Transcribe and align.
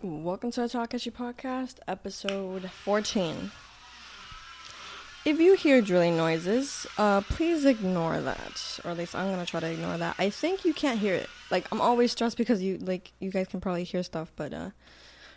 Welcome 0.00 0.52
to 0.52 0.60
the 0.60 0.68
Takashi 0.68 1.10
Podcast, 1.10 1.78
episode 1.88 2.70
14. 2.70 3.50
If 5.24 5.40
you 5.40 5.54
hear 5.54 5.82
drilling 5.82 6.16
noises, 6.16 6.86
uh, 6.98 7.22
please 7.22 7.64
ignore 7.64 8.20
that. 8.20 8.78
Or 8.84 8.92
at 8.92 8.96
least 8.96 9.16
I'm 9.16 9.28
gonna 9.28 9.44
try 9.44 9.58
to 9.58 9.66
ignore 9.72 9.98
that. 9.98 10.14
I 10.16 10.30
think 10.30 10.64
you 10.64 10.72
can't 10.72 11.00
hear 11.00 11.14
it. 11.14 11.28
Like, 11.50 11.66
I'm 11.72 11.80
always 11.80 12.12
stressed 12.12 12.36
because 12.36 12.62
you, 12.62 12.78
like, 12.78 13.10
you 13.18 13.32
guys 13.32 13.48
can 13.48 13.60
probably 13.60 13.82
hear 13.82 14.04
stuff, 14.04 14.30
but, 14.36 14.54
uh, 14.54 14.70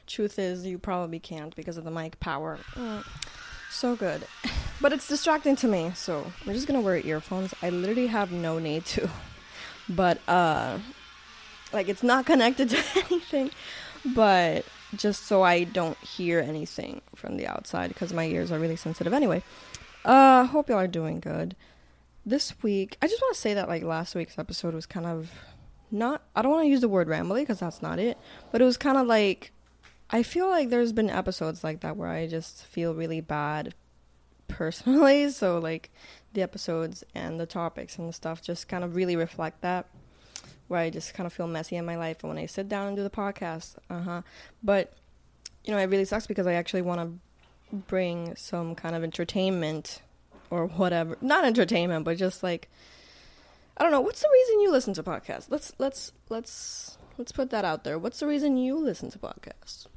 truth 0.05 0.37
is, 0.37 0.63
you 0.63 0.77
probably 0.77 1.17
can't 1.17 1.55
because 1.55 1.77
of 1.77 1.83
the 1.83 1.89
mic 1.89 2.19
power. 2.19 2.59
Mm, 2.75 3.03
so 3.71 3.95
good. 3.95 4.27
But 4.79 4.93
it's 4.93 5.07
distracting 5.07 5.55
to 5.57 5.67
me, 5.67 5.91
so 5.95 6.31
we're 6.45 6.53
just 6.53 6.67
gonna 6.67 6.81
wear 6.81 6.97
earphones. 6.97 7.55
I 7.63 7.71
literally 7.71 8.07
have 8.07 8.31
no 8.31 8.59
need 8.59 8.85
to. 8.85 9.09
But, 9.89 10.19
uh, 10.27 10.77
like, 11.73 11.89
it's 11.89 12.03
not 12.03 12.27
connected 12.27 12.69
to 12.71 12.83
anything 13.09 13.49
but 14.05 14.65
just 14.95 15.25
so 15.25 15.41
I 15.41 15.63
don't 15.63 15.97
hear 15.99 16.39
anything 16.39 17.01
from 17.15 17.37
the 17.37 17.47
outside 17.47 17.89
because 17.89 18.13
my 18.13 18.25
ears 18.25 18.51
are 18.51 18.59
really 18.59 18.75
sensitive 18.75 19.13
anyway. 19.13 19.43
Uh 20.03 20.45
hope 20.45 20.69
y'all 20.69 20.79
are 20.79 20.87
doing 20.87 21.19
good. 21.19 21.55
This 22.25 22.61
week, 22.61 22.97
I 23.01 23.07
just 23.07 23.21
want 23.21 23.35
to 23.35 23.41
say 23.41 23.53
that 23.53 23.67
like 23.67 23.83
last 23.83 24.15
week's 24.15 24.37
episode 24.37 24.73
was 24.73 24.85
kind 24.85 25.05
of 25.05 25.31
not 25.91 26.23
I 26.35 26.41
don't 26.41 26.51
want 26.51 26.65
to 26.65 26.69
use 26.69 26.81
the 26.81 26.89
word 26.89 27.07
rambly 27.07 27.41
because 27.41 27.59
that's 27.59 27.81
not 27.81 27.99
it, 27.99 28.17
but 28.51 28.61
it 28.61 28.65
was 28.65 28.77
kind 28.77 28.97
of 28.97 29.07
like 29.07 29.51
I 30.09 30.23
feel 30.23 30.49
like 30.49 30.69
there's 30.69 30.91
been 30.91 31.09
episodes 31.09 31.63
like 31.63 31.81
that 31.81 31.95
where 31.95 32.09
I 32.09 32.27
just 32.27 32.65
feel 32.65 32.93
really 32.93 33.21
bad 33.21 33.73
personally, 34.47 35.29
so 35.31 35.57
like 35.59 35.89
the 36.33 36.41
episodes 36.41 37.03
and 37.13 37.39
the 37.39 37.45
topics 37.45 37.97
and 37.97 38.09
the 38.09 38.13
stuff 38.13 38.41
just 38.41 38.67
kind 38.67 38.83
of 38.83 38.95
really 38.95 39.15
reflect 39.15 39.61
that 39.61 39.87
where 40.71 40.79
I 40.79 40.89
just 40.89 41.13
kind 41.13 41.27
of 41.27 41.33
feel 41.33 41.47
messy 41.47 41.75
in 41.75 41.85
my 41.85 41.97
life 41.97 42.23
And 42.23 42.29
when 42.29 42.37
I 42.37 42.45
sit 42.45 42.69
down 42.69 42.87
and 42.87 42.95
do 42.95 43.03
the 43.03 43.09
podcast. 43.09 43.75
Uh 43.89 44.01
huh. 44.01 44.21
But 44.63 44.93
you 45.65 45.73
know, 45.73 45.77
it 45.77 45.87
really 45.87 46.05
sucks 46.05 46.25
because 46.25 46.47
I 46.47 46.53
actually 46.53 46.81
want 46.81 47.01
to 47.01 47.75
bring 47.75 48.35
some 48.37 48.73
kind 48.73 48.95
of 48.95 49.03
entertainment 49.03 50.01
or 50.49 50.67
whatever. 50.67 51.17
Not 51.21 51.43
entertainment, 51.43 52.05
but 52.05 52.17
just 52.17 52.41
like 52.41 52.69
I 53.75 53.83
don't 53.83 53.91
know. 53.91 53.99
What's 53.99 54.21
the 54.21 54.29
reason 54.31 54.61
you 54.61 54.71
listen 54.71 54.93
to 54.93 55.03
podcasts? 55.03 55.47
Let's 55.49 55.73
let's 55.77 56.13
let's 56.29 56.97
let's 57.17 57.33
put 57.33 57.49
that 57.49 57.65
out 57.65 57.83
there. 57.83 57.99
What's 57.99 58.21
the 58.21 58.27
reason 58.27 58.55
you 58.55 58.77
listen 58.77 59.11
to 59.11 59.19
podcasts? 59.19 59.87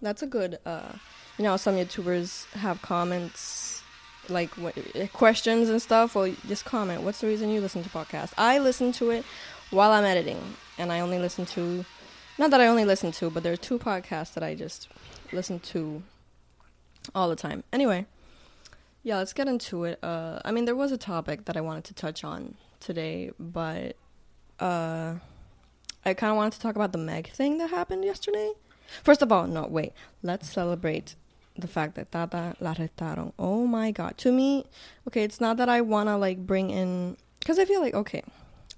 That's 0.00 0.22
a 0.22 0.26
good. 0.26 0.58
uh 0.64 0.92
You 1.36 1.44
know, 1.44 1.58
some 1.58 1.74
YouTubers 1.74 2.50
have 2.52 2.80
comments 2.80 3.82
like 4.30 4.50
questions 5.12 5.68
and 5.68 5.82
stuff. 5.82 6.14
Well, 6.14 6.34
just 6.48 6.64
comment. 6.64 7.02
What's 7.02 7.20
the 7.20 7.26
reason 7.26 7.50
you 7.50 7.60
listen 7.60 7.82
to 7.82 7.90
podcasts? 7.90 8.32
I 8.38 8.58
listen 8.58 8.92
to 8.92 9.10
it 9.10 9.24
while 9.74 9.90
I'm 9.90 10.04
editing, 10.04 10.40
and 10.78 10.92
I 10.92 11.00
only 11.00 11.18
listen 11.18 11.44
to, 11.46 11.84
not 12.38 12.50
that 12.50 12.60
I 12.60 12.68
only 12.68 12.84
listen 12.84 13.12
to, 13.12 13.28
but 13.30 13.42
there 13.42 13.52
are 13.52 13.56
two 13.56 13.78
podcasts 13.78 14.34
that 14.34 14.42
I 14.42 14.54
just 14.54 14.88
listen 15.32 15.58
to 15.60 16.02
all 17.14 17.28
the 17.28 17.36
time. 17.36 17.64
Anyway, 17.72 18.06
yeah, 19.02 19.18
let's 19.18 19.32
get 19.32 19.48
into 19.48 19.84
it. 19.84 19.98
Uh, 20.02 20.38
I 20.44 20.52
mean, 20.52 20.64
there 20.64 20.76
was 20.76 20.92
a 20.92 20.96
topic 20.96 21.44
that 21.46 21.56
I 21.56 21.60
wanted 21.60 21.84
to 21.84 21.94
touch 21.94 22.24
on 22.24 22.54
today, 22.80 23.32
but 23.38 23.96
uh, 24.60 25.14
I 26.04 26.14
kind 26.14 26.30
of 26.30 26.36
wanted 26.36 26.52
to 26.52 26.60
talk 26.60 26.76
about 26.76 26.92
the 26.92 26.98
Meg 26.98 27.30
thing 27.30 27.58
that 27.58 27.70
happened 27.70 28.04
yesterday. 28.04 28.52
First 29.02 29.22
of 29.22 29.32
all, 29.32 29.46
no, 29.46 29.66
wait. 29.66 29.92
Let's 30.22 30.48
celebrate 30.48 31.16
the 31.56 31.68
fact 31.68 31.94
that 31.96 32.12
Tata 32.12 32.56
la 32.60 32.74
retaron. 32.74 33.32
Oh 33.38 33.66
my 33.66 33.90
god. 33.90 34.18
To 34.18 34.32
me, 34.32 34.66
okay, 35.08 35.24
it's 35.24 35.40
not 35.40 35.56
that 35.56 35.68
I 35.68 35.80
want 35.80 36.08
to 36.08 36.16
like 36.16 36.46
bring 36.46 36.70
in 36.70 37.16
cuz 37.44 37.58
I 37.58 37.64
feel 37.64 37.80
like 37.80 37.94
okay, 37.94 38.22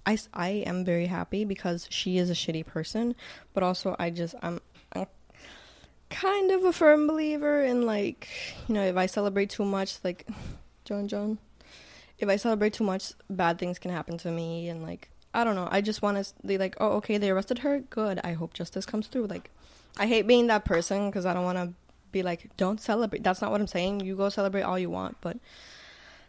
I, 0.07 0.19
I 0.33 0.49
am 0.49 0.85
very 0.85 1.07
happy 1.07 1.45
because 1.45 1.89
she 1.91 2.17
is 2.17 2.31
a 2.31 2.35
shitty 2.35 2.65
person, 2.65 3.17
but 3.53 3.65
also 3.65 3.97
I 3.99 4.11
just 4.11 4.37
I'm, 4.41 4.61
I'm 4.93 5.07
kind 6.09 6.53
of 6.53 6.65
a 6.65 6.73
firm 6.73 7.09
believer 7.09 7.63
in 7.65 7.85
like 7.85 8.29
you 8.69 8.75
know 8.75 8.85
if 8.85 8.97
I 8.97 9.07
celebrate 9.07 9.51
too 9.51 9.65
much 9.65 9.99
like 10.05 10.27
John 10.85 11.09
John, 11.09 11.39
if 12.19 12.29
I 12.29 12.37
celebrate 12.37 12.73
too 12.73 12.85
much, 12.85 13.13
bad 13.29 13.59
things 13.59 13.81
can 13.81 13.91
happen 13.91 14.17
to 14.19 14.31
me 14.31 14.69
and 14.69 14.83
like 14.83 15.11
I 15.35 15.43
don't 15.45 15.57
know. 15.57 15.69
I 15.71 15.81
just 15.81 16.01
want 16.01 16.25
to 16.25 16.33
be 16.47 16.57
like 16.57 16.77
oh 16.79 16.93
okay 16.99 17.19
they 17.19 17.31
arrested 17.31 17.59
her 17.59 17.81
good. 17.81 18.21
I 18.23 18.35
hope 18.35 18.55
justice 18.55 18.87
comes 18.87 19.09
through. 19.09 19.27
Like 19.27 19.51
I 19.99 20.07
hate 20.07 20.29
being 20.29 20.47
that 20.47 20.65
person 20.65 21.11
because 21.11 21.27
I 21.27 21.35
don't 21.35 21.45
want 21.45 21.59
to 21.59 21.73
be 22.13 22.23
like 22.23 22.57
don't 22.57 22.81
celebrate. 22.81 23.25
That's 23.25 23.43
not 23.43 23.51
what 23.51 23.61
I'm 23.61 23.67
saying. 23.67 24.01
You 24.01 24.15
go 24.15 24.29
celebrate 24.29 24.63
all 24.63 24.79
you 24.79 24.89
want, 24.89 25.17
but 25.21 25.37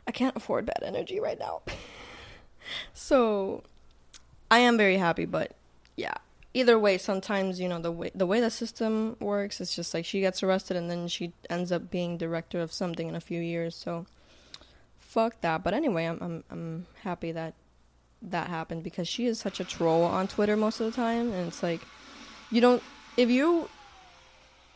I 0.07 0.11
can't 0.11 0.35
afford 0.35 0.65
bad 0.65 0.81
energy 0.83 1.19
right 1.19 1.37
now. 1.37 1.61
so 2.93 3.63
I 4.49 4.59
am 4.59 4.77
very 4.77 4.97
happy, 4.97 5.25
but 5.25 5.53
yeah. 5.95 6.15
Either 6.53 6.79
way, 6.79 6.97
sometimes 6.97 7.59
you 7.59 7.69
know 7.69 7.79
the 7.79 7.91
way 7.91 8.09
the 8.15 8.25
way 8.25 8.39
the 8.41 8.49
system 8.49 9.15
works. 9.19 9.61
It's 9.61 9.75
just 9.75 9.93
like 9.93 10.05
she 10.05 10.21
gets 10.21 10.41
arrested 10.41 10.75
and 10.77 10.89
then 10.89 11.07
she 11.07 11.33
ends 11.49 11.71
up 11.71 11.91
being 11.91 12.17
director 12.17 12.61
of 12.61 12.73
something 12.73 13.07
in 13.07 13.15
a 13.15 13.21
few 13.21 13.39
years. 13.39 13.75
So 13.75 14.05
fuck 14.97 15.39
that. 15.41 15.63
But 15.63 15.73
anyway, 15.73 16.05
I'm 16.05 16.17
I'm 16.21 16.43
I'm 16.49 16.85
happy 17.03 17.31
that 17.31 17.53
that 18.21 18.47
happened 18.47 18.83
because 18.83 19.07
she 19.07 19.27
is 19.27 19.39
such 19.39 19.59
a 19.59 19.63
troll 19.63 20.03
on 20.03 20.27
Twitter 20.27 20.57
most 20.57 20.79
of 20.79 20.87
the 20.87 20.91
time, 20.91 21.31
and 21.31 21.47
it's 21.47 21.61
like 21.61 21.81
you 22.49 22.61
don't 22.61 22.81
if 23.17 23.29
you 23.29 23.69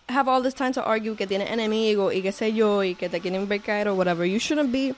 have 0.09 0.27
all 0.27 0.41
this 0.41 0.53
time 0.53 0.73
to 0.73 0.83
argue 0.83 1.15
que 1.15 1.25
tiene 1.25 1.47
enemigo 1.47 2.07
y 2.07 2.21
que 2.21 2.31
sé 2.31 2.53
yo 2.53 2.79
y 2.79 2.93
que 2.93 3.09
te 3.09 3.19
quieren 3.19 3.47
becar 3.47 3.87
or 3.87 3.95
whatever, 3.95 4.25
you 4.25 4.39
shouldn't 4.39 4.71
be 4.71 4.93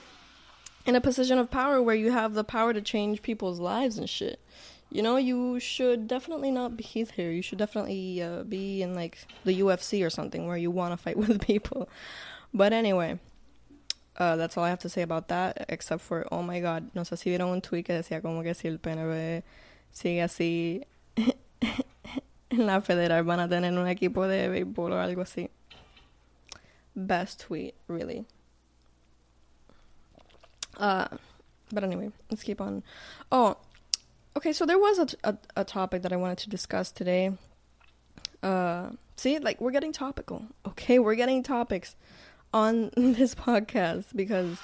in 0.85 0.95
a 0.95 1.01
position 1.01 1.37
of 1.37 1.49
power 1.49 1.81
where 1.81 1.95
you 1.95 2.11
have 2.11 2.33
the 2.33 2.43
power 2.43 2.73
to 2.73 2.81
change 2.81 3.21
people's 3.21 3.59
lives 3.59 3.97
and 3.97 4.09
shit. 4.09 4.39
You 4.91 5.01
know, 5.01 5.17
you 5.17 5.59
should 5.59 6.07
definitely 6.07 6.51
not 6.51 6.77
be 6.77 6.83
here. 6.83 7.31
You 7.31 7.41
should 7.41 7.57
definitely 7.57 8.21
uh, 8.21 8.43
be 8.43 8.81
in 8.81 8.93
like 8.93 9.17
the 9.43 9.59
UFC 9.59 10.05
or 10.05 10.09
something 10.09 10.45
where 10.45 10.57
you 10.57 10.69
want 10.69 10.93
to 10.93 10.97
fight 10.97 11.17
with 11.23 11.41
people. 11.41 11.89
But 12.53 12.73
anyway, 12.73 13.19
uh, 14.17 14.35
that's 14.35 14.57
all 14.57 14.63
I 14.63 14.69
have 14.69 14.79
to 14.79 14.89
say 14.89 15.01
about 15.01 15.29
that. 15.29 15.65
Except 15.69 16.01
for, 16.01 16.27
oh 16.31 16.43
my 16.43 16.59
god, 16.59 16.91
no 16.93 17.01
sé 17.01 17.17
si 17.17 17.31
vieron 17.31 17.51
un 17.51 17.61
tweet 17.61 17.85
que 17.85 17.93
decía 17.93 18.21
como 18.21 18.43
que 18.43 18.53
si 18.53 18.67
el 18.67 18.77
PNP 18.77 19.43
sigue 19.91 20.21
así 20.21 20.83
en 22.49 22.65
la 22.65 22.81
federal 22.81 23.23
van 23.23 23.39
a 23.39 23.49
tener 23.49 23.73
un 23.73 23.87
equipo 23.87 24.27
de 24.27 24.49
béisbol 24.49 24.93
o 24.93 24.99
algo 24.99 25.21
así. 25.21 25.49
Best 26.95 27.47
tweet, 27.47 27.73
really. 27.87 28.25
Uh, 30.77 31.07
but 31.71 31.83
anyway, 31.83 32.11
let's 32.29 32.43
keep 32.43 32.61
on. 32.61 32.83
Oh, 33.31 33.57
okay. 34.37 34.53
So 34.53 34.65
there 34.65 34.79
was 34.79 35.15
a, 35.23 35.37
a, 35.55 35.63
topic 35.63 36.01
that 36.03 36.13
I 36.13 36.15
wanted 36.15 36.37
to 36.39 36.49
discuss 36.49 36.91
today. 36.91 37.33
Uh, 38.41 38.89
see, 39.15 39.39
like 39.39 39.61
we're 39.61 39.71
getting 39.71 39.91
topical. 39.91 40.45
Okay, 40.67 40.99
we're 40.99 41.15
getting 41.15 41.43
topics 41.43 41.95
on 42.53 42.91
this 42.97 43.35
podcast 43.35 44.15
because 44.15 44.57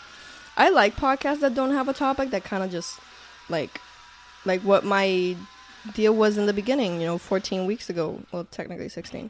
I 0.57 0.69
like 0.69 0.95
podcasts 0.95 1.39
that 1.41 1.55
don't 1.55 1.71
have 1.71 1.87
a 1.87 1.93
topic 1.93 2.31
that 2.31 2.43
kind 2.43 2.63
of 2.63 2.71
just 2.71 2.99
like 3.49 3.81
like 4.45 4.61
what 4.61 4.83
my 4.83 5.35
deal 5.93 6.13
was 6.13 6.37
in 6.37 6.45
the 6.45 6.53
beginning. 6.53 6.99
You 6.99 7.07
know, 7.07 7.17
14 7.17 7.65
weeks 7.65 7.89
ago. 7.89 8.21
Well, 8.31 8.45
technically 8.45 8.89
16. 8.89 9.29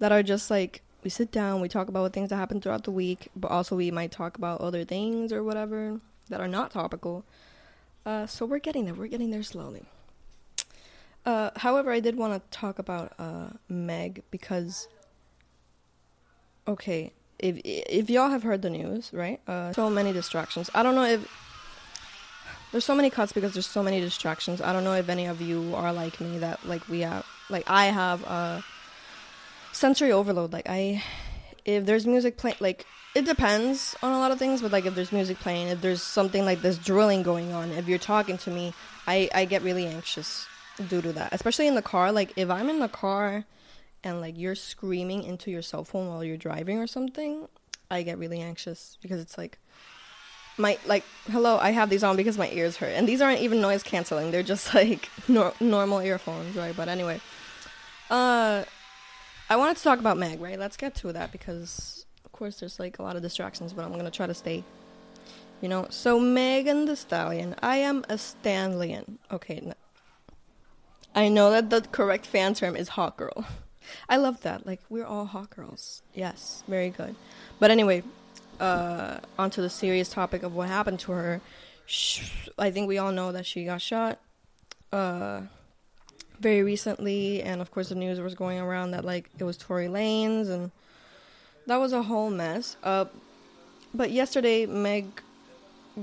That 0.00 0.12
are 0.12 0.22
just 0.22 0.50
like 0.50 0.82
we 1.04 1.10
sit 1.10 1.30
down, 1.30 1.60
we 1.60 1.68
talk 1.68 1.88
about 1.88 2.12
things 2.12 2.30
that 2.30 2.36
happen 2.36 2.60
throughout 2.60 2.84
the 2.84 2.90
week, 2.90 3.28
but 3.36 3.50
also 3.50 3.76
we 3.76 3.90
might 3.90 4.10
talk 4.10 4.36
about 4.36 4.60
other 4.60 4.84
things 4.84 5.32
or 5.32 5.42
whatever 5.44 6.00
that 6.30 6.40
are 6.40 6.48
not 6.48 6.70
topical. 6.70 7.24
Uh, 8.06 8.26
so 8.26 8.46
we're 8.46 8.58
getting 8.58 8.86
there. 8.86 8.94
We're 8.94 9.08
getting 9.08 9.30
there 9.30 9.42
slowly. 9.42 9.84
Uh, 11.24 11.50
however, 11.56 11.90
I 11.90 12.00
did 12.00 12.16
want 12.16 12.34
to 12.34 12.58
talk 12.58 12.78
about 12.78 13.12
uh, 13.18 13.50
Meg 13.68 14.22
because, 14.30 14.88
okay, 16.66 17.12
if 17.38 17.60
if 17.64 18.10
y'all 18.10 18.30
have 18.30 18.42
heard 18.42 18.62
the 18.62 18.70
news, 18.70 19.10
right? 19.12 19.40
Uh, 19.46 19.72
so 19.72 19.88
many 19.88 20.12
distractions. 20.12 20.70
I 20.74 20.82
don't 20.82 20.94
know 20.94 21.04
if 21.04 21.26
there's 22.72 22.84
so 22.84 22.94
many 22.94 23.08
cuts 23.08 23.32
because 23.32 23.52
there's 23.54 23.66
so 23.66 23.82
many 23.82 24.00
distractions. 24.00 24.60
I 24.60 24.72
don't 24.72 24.84
know 24.84 24.94
if 24.94 25.08
any 25.08 25.26
of 25.26 25.40
you 25.40 25.74
are 25.74 25.92
like 25.92 26.20
me 26.20 26.38
that 26.38 26.66
like 26.66 26.86
we 26.88 27.00
have 27.00 27.24
like 27.48 27.64
I 27.68 27.86
have 27.86 28.24
uh 28.24 28.60
sensory 29.74 30.12
overload. 30.12 30.52
Like 30.52 30.68
I, 30.68 31.02
if 31.64 31.84
there's 31.84 32.06
music 32.06 32.36
playing, 32.36 32.56
like 32.60 32.86
it 33.14 33.24
depends 33.24 33.94
on 34.02 34.12
a 34.12 34.18
lot 34.18 34.30
of 34.30 34.38
things. 34.38 34.62
But 34.62 34.72
like 34.72 34.86
if 34.86 34.94
there's 34.94 35.12
music 35.12 35.38
playing, 35.38 35.68
if 35.68 35.80
there's 35.80 36.02
something 36.02 36.44
like 36.44 36.62
this 36.62 36.78
drilling 36.78 37.22
going 37.22 37.52
on, 37.52 37.70
if 37.72 37.88
you're 37.88 37.98
talking 37.98 38.38
to 38.38 38.50
me, 38.50 38.72
I 39.06 39.28
I 39.34 39.44
get 39.44 39.62
really 39.62 39.86
anxious 39.86 40.46
due 40.88 41.02
to 41.02 41.12
that. 41.12 41.32
Especially 41.32 41.66
in 41.66 41.74
the 41.74 41.82
car. 41.82 42.12
Like 42.12 42.32
if 42.36 42.48
I'm 42.50 42.70
in 42.70 42.78
the 42.78 42.88
car 42.88 43.44
and 44.02 44.20
like 44.20 44.38
you're 44.38 44.54
screaming 44.54 45.22
into 45.24 45.50
your 45.50 45.62
cell 45.62 45.84
phone 45.84 46.08
while 46.08 46.24
you're 46.24 46.36
driving 46.36 46.78
or 46.78 46.86
something, 46.86 47.48
I 47.90 48.02
get 48.02 48.18
really 48.18 48.40
anxious 48.40 48.96
because 49.02 49.20
it's 49.20 49.36
like 49.36 49.58
my 50.56 50.78
like 50.86 51.04
hello 51.32 51.58
i 51.58 51.72
have 51.72 51.90
these 51.90 52.04
on 52.04 52.16
because 52.16 52.38
my 52.38 52.48
ears 52.50 52.76
hurt 52.76 52.92
and 52.94 53.08
these 53.08 53.20
aren't 53.20 53.40
even 53.40 53.60
noise 53.60 53.82
canceling 53.82 54.30
they're 54.30 54.42
just 54.42 54.72
like 54.74 55.10
nor- 55.26 55.52
normal 55.60 56.00
earphones 56.00 56.54
right 56.54 56.76
but 56.76 56.88
anyway 56.88 57.20
uh 58.10 58.62
I 59.54 59.56
wanted 59.56 59.76
to 59.76 59.84
talk 59.84 60.00
about 60.00 60.18
Meg, 60.18 60.40
right? 60.40 60.58
Let's 60.58 60.76
get 60.76 60.96
to 60.96 61.12
that 61.12 61.30
because, 61.30 62.06
of 62.24 62.32
course, 62.32 62.58
there's 62.58 62.80
like 62.80 62.98
a 62.98 63.04
lot 63.04 63.14
of 63.14 63.22
distractions, 63.22 63.72
but 63.72 63.84
I'm 63.84 63.92
gonna 63.92 64.10
try 64.10 64.26
to 64.26 64.34
stay. 64.34 64.64
You 65.60 65.68
know, 65.68 65.86
so 65.90 66.18
Megan 66.18 66.86
Thee 66.86 66.96
Stallion. 66.96 67.54
I 67.62 67.76
am 67.76 68.04
a 68.08 68.18
Stanlian. 68.18 69.18
Okay, 69.30 69.60
no. 69.62 69.74
I 71.14 71.28
know 71.28 71.52
that 71.52 71.70
the 71.70 71.82
correct 71.82 72.26
fan 72.26 72.54
term 72.54 72.74
is 72.74 72.88
hot 72.88 73.16
girl. 73.16 73.46
I 74.08 74.16
love 74.16 74.40
that. 74.40 74.66
Like 74.66 74.80
we're 74.88 75.06
all 75.06 75.24
hot 75.24 75.50
girls. 75.50 76.02
Yes, 76.12 76.64
very 76.66 76.90
good. 76.90 77.14
But 77.60 77.70
anyway, 77.70 78.02
uh, 78.58 79.18
onto 79.38 79.62
the 79.62 79.70
serious 79.70 80.08
topic 80.08 80.42
of 80.42 80.52
what 80.56 80.66
happened 80.66 80.98
to 81.00 81.12
her. 81.12 81.40
I 82.58 82.72
think 82.72 82.88
we 82.88 82.98
all 82.98 83.12
know 83.12 83.30
that 83.30 83.46
she 83.46 83.66
got 83.66 83.80
shot. 83.80 84.18
Uh, 84.92 85.42
very 86.40 86.62
recently, 86.62 87.42
and 87.42 87.60
of 87.60 87.70
course 87.70 87.88
the 87.88 87.94
news 87.94 88.20
was 88.20 88.34
going 88.34 88.58
around 88.58 88.92
that 88.92 89.04
like 89.04 89.30
it 89.38 89.44
was 89.44 89.56
Tory 89.56 89.86
Lanez, 89.86 90.48
and 90.48 90.70
that 91.66 91.76
was 91.76 91.92
a 91.92 92.02
whole 92.02 92.30
mess. 92.30 92.76
Uh, 92.82 93.06
but 93.92 94.10
yesterday 94.10 94.66
Meg 94.66 95.22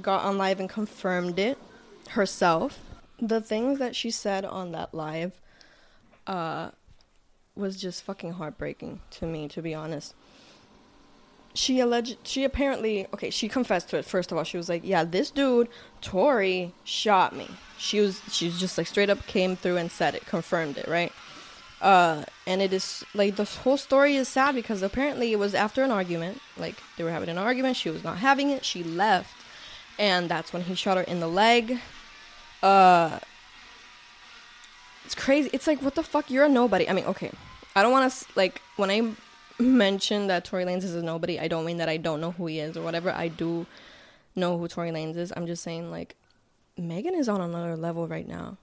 got 0.01 0.23
on 0.23 0.37
live 0.37 0.59
and 0.59 0.69
confirmed 0.69 1.37
it 1.39 1.57
herself. 2.09 2.79
The 3.19 3.41
things 3.41 3.79
that 3.79 3.95
she 3.95 4.09
said 4.09 4.45
on 4.45 4.71
that 4.71 4.93
live, 4.93 5.33
uh, 6.25 6.71
was 7.55 7.79
just 7.79 8.03
fucking 8.03 8.33
heartbreaking 8.33 9.01
to 9.11 9.25
me, 9.25 9.47
to 9.49 9.61
be 9.61 9.73
honest. 9.73 10.13
She 11.53 11.79
alleged, 11.79 12.17
she 12.23 12.43
apparently, 12.43 13.07
okay, 13.13 13.29
she 13.29 13.49
confessed 13.49 13.89
to 13.89 13.97
it. 13.97 14.05
First 14.05 14.31
of 14.31 14.37
all, 14.37 14.43
she 14.43 14.57
was 14.57 14.69
like, 14.69 14.83
"Yeah, 14.85 15.03
this 15.03 15.31
dude, 15.31 15.67
Tory, 16.01 16.73
shot 16.83 17.35
me." 17.35 17.47
She 17.77 17.99
was, 17.99 18.21
she 18.31 18.45
was 18.45 18.59
just 18.59 18.77
like 18.77 18.87
straight 18.87 19.09
up 19.09 19.25
came 19.27 19.55
through 19.55 19.77
and 19.77 19.91
said 19.91 20.15
it, 20.15 20.25
confirmed 20.25 20.77
it, 20.77 20.87
right? 20.87 21.11
Uh, 21.81 22.23
and 22.45 22.61
it 22.61 22.71
is 22.71 23.03
like 23.13 23.35
the 23.35 23.43
whole 23.43 23.77
story 23.77 24.15
is 24.15 24.27
sad 24.27 24.53
because 24.55 24.83
apparently 24.83 25.31
it 25.31 25.39
was 25.39 25.53
after 25.55 25.83
an 25.83 25.91
argument. 25.91 26.39
Like 26.57 26.75
they 26.97 27.03
were 27.03 27.11
having 27.11 27.29
an 27.29 27.37
argument, 27.37 27.75
she 27.75 27.89
was 27.89 28.03
not 28.03 28.17
having 28.17 28.49
it. 28.49 28.63
She 28.63 28.83
left, 28.83 29.35
and 29.99 30.29
that's 30.29 30.53
when 30.53 30.63
he 30.63 30.75
shot 30.75 30.97
her 30.97 31.03
in 31.03 31.19
the 31.19 31.27
leg. 31.27 31.79
Uh, 32.63 33.19
it's 35.05 35.15
crazy. 35.15 35.49
It's 35.51 35.67
like, 35.67 35.81
what 35.81 35.95
the 35.95 36.03
fuck? 36.03 36.29
You're 36.29 36.45
a 36.45 36.49
nobody. 36.49 36.87
I 36.87 36.93
mean, 36.93 37.05
okay. 37.05 37.31
I 37.75 37.81
don't 37.81 37.91
want 37.91 38.11
to, 38.11 38.25
like, 38.35 38.61
when 38.77 38.89
I 38.89 39.11
mention 39.59 40.27
that 40.27 40.45
Tory 40.45 40.65
Lanez 40.65 40.83
is 40.83 40.95
a 40.95 41.01
nobody, 41.01 41.39
I 41.39 41.47
don't 41.47 41.65
mean 41.65 41.77
that 41.77 41.89
I 41.89 41.97
don't 41.97 42.21
know 42.21 42.31
who 42.31 42.47
he 42.47 42.59
is 42.59 42.77
or 42.77 42.81
whatever. 42.81 43.11
I 43.11 43.27
do 43.27 43.65
know 44.35 44.57
who 44.57 44.67
Tory 44.67 44.91
Lanez 44.91 45.17
is. 45.17 45.33
I'm 45.35 45.47
just 45.47 45.63
saying, 45.63 45.91
like, 45.91 46.15
Megan 46.77 47.15
is 47.15 47.29
on 47.29 47.41
another 47.41 47.75
level 47.75 48.07
right 48.07 48.27
now. 48.27 48.57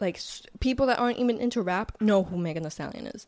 Like, 0.00 0.20
people 0.60 0.86
that 0.86 0.98
aren't 0.98 1.18
even 1.18 1.38
into 1.38 1.62
rap 1.62 2.00
know 2.00 2.22
who 2.22 2.36
Megan 2.36 2.62
Thee 2.62 2.70
Stallion 2.70 3.06
is. 3.06 3.26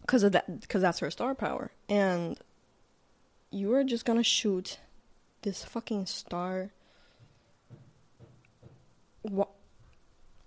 Because 0.00 0.22
of 0.22 0.32
that, 0.32 0.60
because 0.60 0.82
that's 0.82 1.00
her 1.00 1.10
star 1.10 1.34
power. 1.34 1.72
And 1.88 2.38
you 3.50 3.72
are 3.74 3.84
just 3.84 4.04
gonna 4.04 4.22
shoot 4.22 4.78
this 5.42 5.64
fucking 5.64 6.06
star. 6.06 6.70
What? 9.22 9.48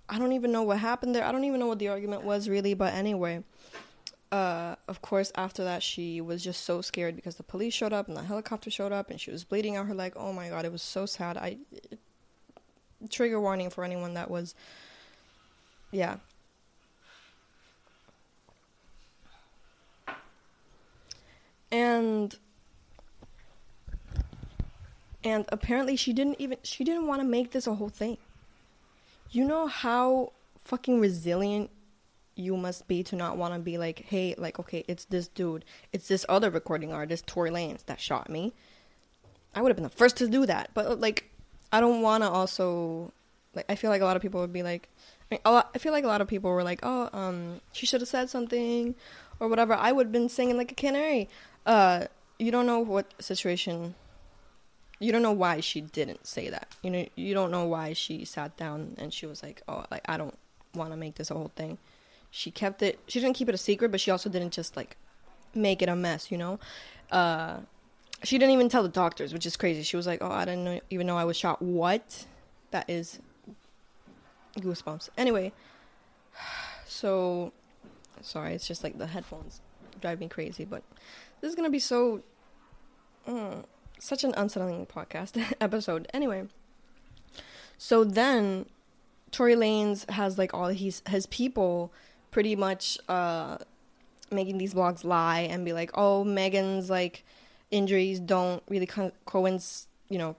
I 0.07 0.17
don't 0.17 0.31
even 0.31 0.51
know 0.51 0.63
what 0.63 0.79
happened 0.79 1.13
there. 1.13 1.23
I 1.23 1.31
don't 1.31 1.43
even 1.43 1.59
know 1.59 1.67
what 1.67 1.79
the 1.79 1.89
argument 1.89 2.23
was 2.23 2.49
really, 2.49 2.73
but 2.73 2.93
anyway. 2.93 3.43
Uh, 4.31 4.75
of 4.87 5.01
course, 5.01 5.31
after 5.35 5.63
that, 5.63 5.81
she 5.81 6.21
was 6.21 6.43
just 6.43 6.63
so 6.63 6.81
scared 6.81 7.15
because 7.15 7.35
the 7.35 7.43
police 7.43 7.73
showed 7.73 7.93
up 7.93 8.07
and 8.07 8.15
the 8.15 8.23
helicopter 8.23 8.69
showed 8.69 8.91
up 8.91 9.09
and 9.09 9.19
she 9.19 9.31
was 9.31 9.43
bleeding 9.43 9.75
out 9.75 9.87
her 9.87 9.95
leg. 9.95 10.13
Oh 10.15 10.31
my 10.31 10.49
god, 10.49 10.65
it 10.65 10.71
was 10.71 10.83
so 10.83 11.05
sad. 11.05 11.35
I 11.35 11.57
trigger 13.09 13.39
warning 13.39 13.69
for 13.69 13.83
anyone 13.83 14.13
that 14.13 14.29
was, 14.29 14.53
yeah. 15.91 16.17
And 21.71 22.35
and 25.23 25.45
apparently 25.49 25.95
she 25.95 26.13
didn't 26.13 26.39
even 26.39 26.57
she 26.63 26.83
didn't 26.83 27.07
want 27.07 27.21
to 27.21 27.27
make 27.27 27.51
this 27.51 27.67
a 27.67 27.75
whole 27.75 27.89
thing 27.89 28.17
you 29.31 29.45
know 29.45 29.67
how 29.67 30.31
fucking 30.63 30.99
resilient 30.99 31.69
you 32.39 32.55
must 32.57 32.87
be 32.87 33.03
to 33.03 33.15
not 33.15 33.37
want 33.37 33.53
to 33.53 33.59
be 33.59 33.77
like, 33.77 34.05
hey, 34.07 34.35
like, 34.37 34.59
okay, 34.59 34.83
it's 34.87 35.05
this 35.05 35.27
dude, 35.27 35.65
it's 35.91 36.07
this 36.07 36.25
other 36.29 36.49
recording 36.49 36.93
artist, 36.93 37.27
Tory 37.27 37.51
Lanez, 37.51 37.85
that 37.85 37.99
shot 37.99 38.29
me. 38.29 38.53
I 39.53 39.61
would 39.61 39.69
have 39.69 39.75
been 39.75 39.83
the 39.83 39.89
first 39.89 40.17
to 40.17 40.27
do 40.27 40.45
that, 40.45 40.71
but 40.73 40.99
like, 40.99 41.29
I 41.71 41.81
don't 41.81 42.01
want 42.01 42.23
to 42.23 42.29
also, 42.29 43.11
like, 43.53 43.65
I 43.69 43.75
feel 43.75 43.89
like 43.89 44.01
a 44.01 44.05
lot 44.05 44.15
of 44.15 44.21
people 44.21 44.41
would 44.41 44.53
be 44.53 44.63
like, 44.63 44.89
I, 45.31 45.35
mean, 45.35 45.41
lot, 45.45 45.69
I 45.75 45.77
feel 45.77 45.91
like 45.91 46.03
a 46.03 46.07
lot 46.07 46.21
of 46.21 46.27
people 46.27 46.49
were 46.49 46.63
like, 46.63 46.79
oh, 46.83 47.09
um, 47.13 47.61
she 47.73 47.85
should 47.85 48.01
have 48.01 48.07
said 48.07 48.29
something, 48.29 48.95
or 49.39 49.47
whatever. 49.47 49.73
I 49.73 49.91
would 49.91 50.07
have 50.07 50.11
been 50.11 50.29
singing 50.29 50.57
like 50.57 50.71
a 50.71 50.75
canary. 50.75 51.29
Uh, 51.65 52.05
you 52.37 52.51
don't 52.51 52.65
know 52.65 52.79
what 52.79 53.13
situation 53.21 53.95
you 54.99 55.13
don't 55.13 55.21
know 55.21 55.31
why 55.31 55.61
she 55.61 55.81
didn't 55.81 56.27
say 56.27 56.49
that. 56.49 56.75
You 56.83 56.91
know, 56.91 57.05
you 57.15 57.33
don't 57.33 57.51
know 57.51 57.65
why 57.65 57.93
she 57.93 58.25
sat 58.25 58.57
down 58.57 58.95
and 58.97 59.13
she 59.13 59.25
was 59.25 59.41
like, 59.41 59.61
"Oh, 59.67 59.85
like 59.89 60.03
I 60.07 60.17
don't 60.17 60.37
want 60.75 60.91
to 60.91 60.97
make 60.97 61.15
this 61.15 61.31
a 61.31 61.33
whole 61.33 61.51
thing." 61.55 61.77
She 62.31 62.51
kept 62.51 62.81
it. 62.81 62.99
She 63.07 63.19
didn't 63.19 63.35
keep 63.35 63.49
it 63.49 63.55
a 63.55 63.59
secret, 63.59 63.91
but 63.91 63.99
she 63.99 64.11
also 64.11 64.29
didn't 64.29 64.51
just 64.51 64.75
like 64.75 64.97
make 65.55 65.81
it 65.81 65.89
a 65.89 65.95
mess. 65.95 66.31
You 66.31 66.37
know, 66.37 66.59
uh, 67.11 67.57
she 68.23 68.37
didn't 68.37 68.53
even 68.53 68.69
tell 68.69 68.83
the 68.83 68.89
doctors, 68.89 69.33
which 69.33 69.45
is 69.45 69.57
crazy. 69.57 69.83
She 69.83 69.97
was 69.97 70.05
like, 70.07 70.21
"Oh, 70.21 70.31
I 70.31 70.45
didn't 70.45 70.63
know, 70.63 70.79
even 70.89 71.07
know 71.07 71.17
I 71.17 71.25
was 71.25 71.37
shot." 71.37 71.61
What? 71.61 72.25
That 72.71 72.87
is 72.89 73.19
goosebumps. 74.57 75.09
Anyway, 75.17 75.51
so 76.85 77.51
sorry, 78.21 78.53
it's 78.53 78.67
just 78.67 78.83
like 78.83 78.97
the 78.97 79.07
headphones 79.07 79.61
drive 79.99 80.19
me 80.19 80.27
crazy, 80.27 80.65
but 80.65 80.83
this 81.41 81.49
is 81.49 81.55
gonna 81.55 81.69
be 81.69 81.79
so. 81.79 82.21
Uh, 83.27 83.61
such 83.99 84.23
an 84.23 84.33
unsettling 84.37 84.85
podcast 84.85 85.53
episode. 85.61 86.07
Anyway, 86.13 86.47
so 87.77 88.03
then 88.03 88.65
Tory 89.31 89.55
Lanez 89.55 90.09
has 90.09 90.37
like 90.37 90.53
all 90.53 90.69
his 90.69 91.01
his 91.07 91.25
people 91.27 91.91
pretty 92.31 92.55
much 92.55 92.97
uh 93.07 93.57
making 94.31 94.57
these 94.57 94.73
blogs 94.73 95.03
lie 95.03 95.41
and 95.41 95.65
be 95.65 95.73
like, 95.73 95.91
oh, 95.95 96.23
Megan's 96.23 96.89
like 96.89 97.25
injuries 97.71 98.19
don't 98.19 98.61
really 98.69 98.85
co- 98.85 99.11
you 100.09 100.17
know, 100.17 100.35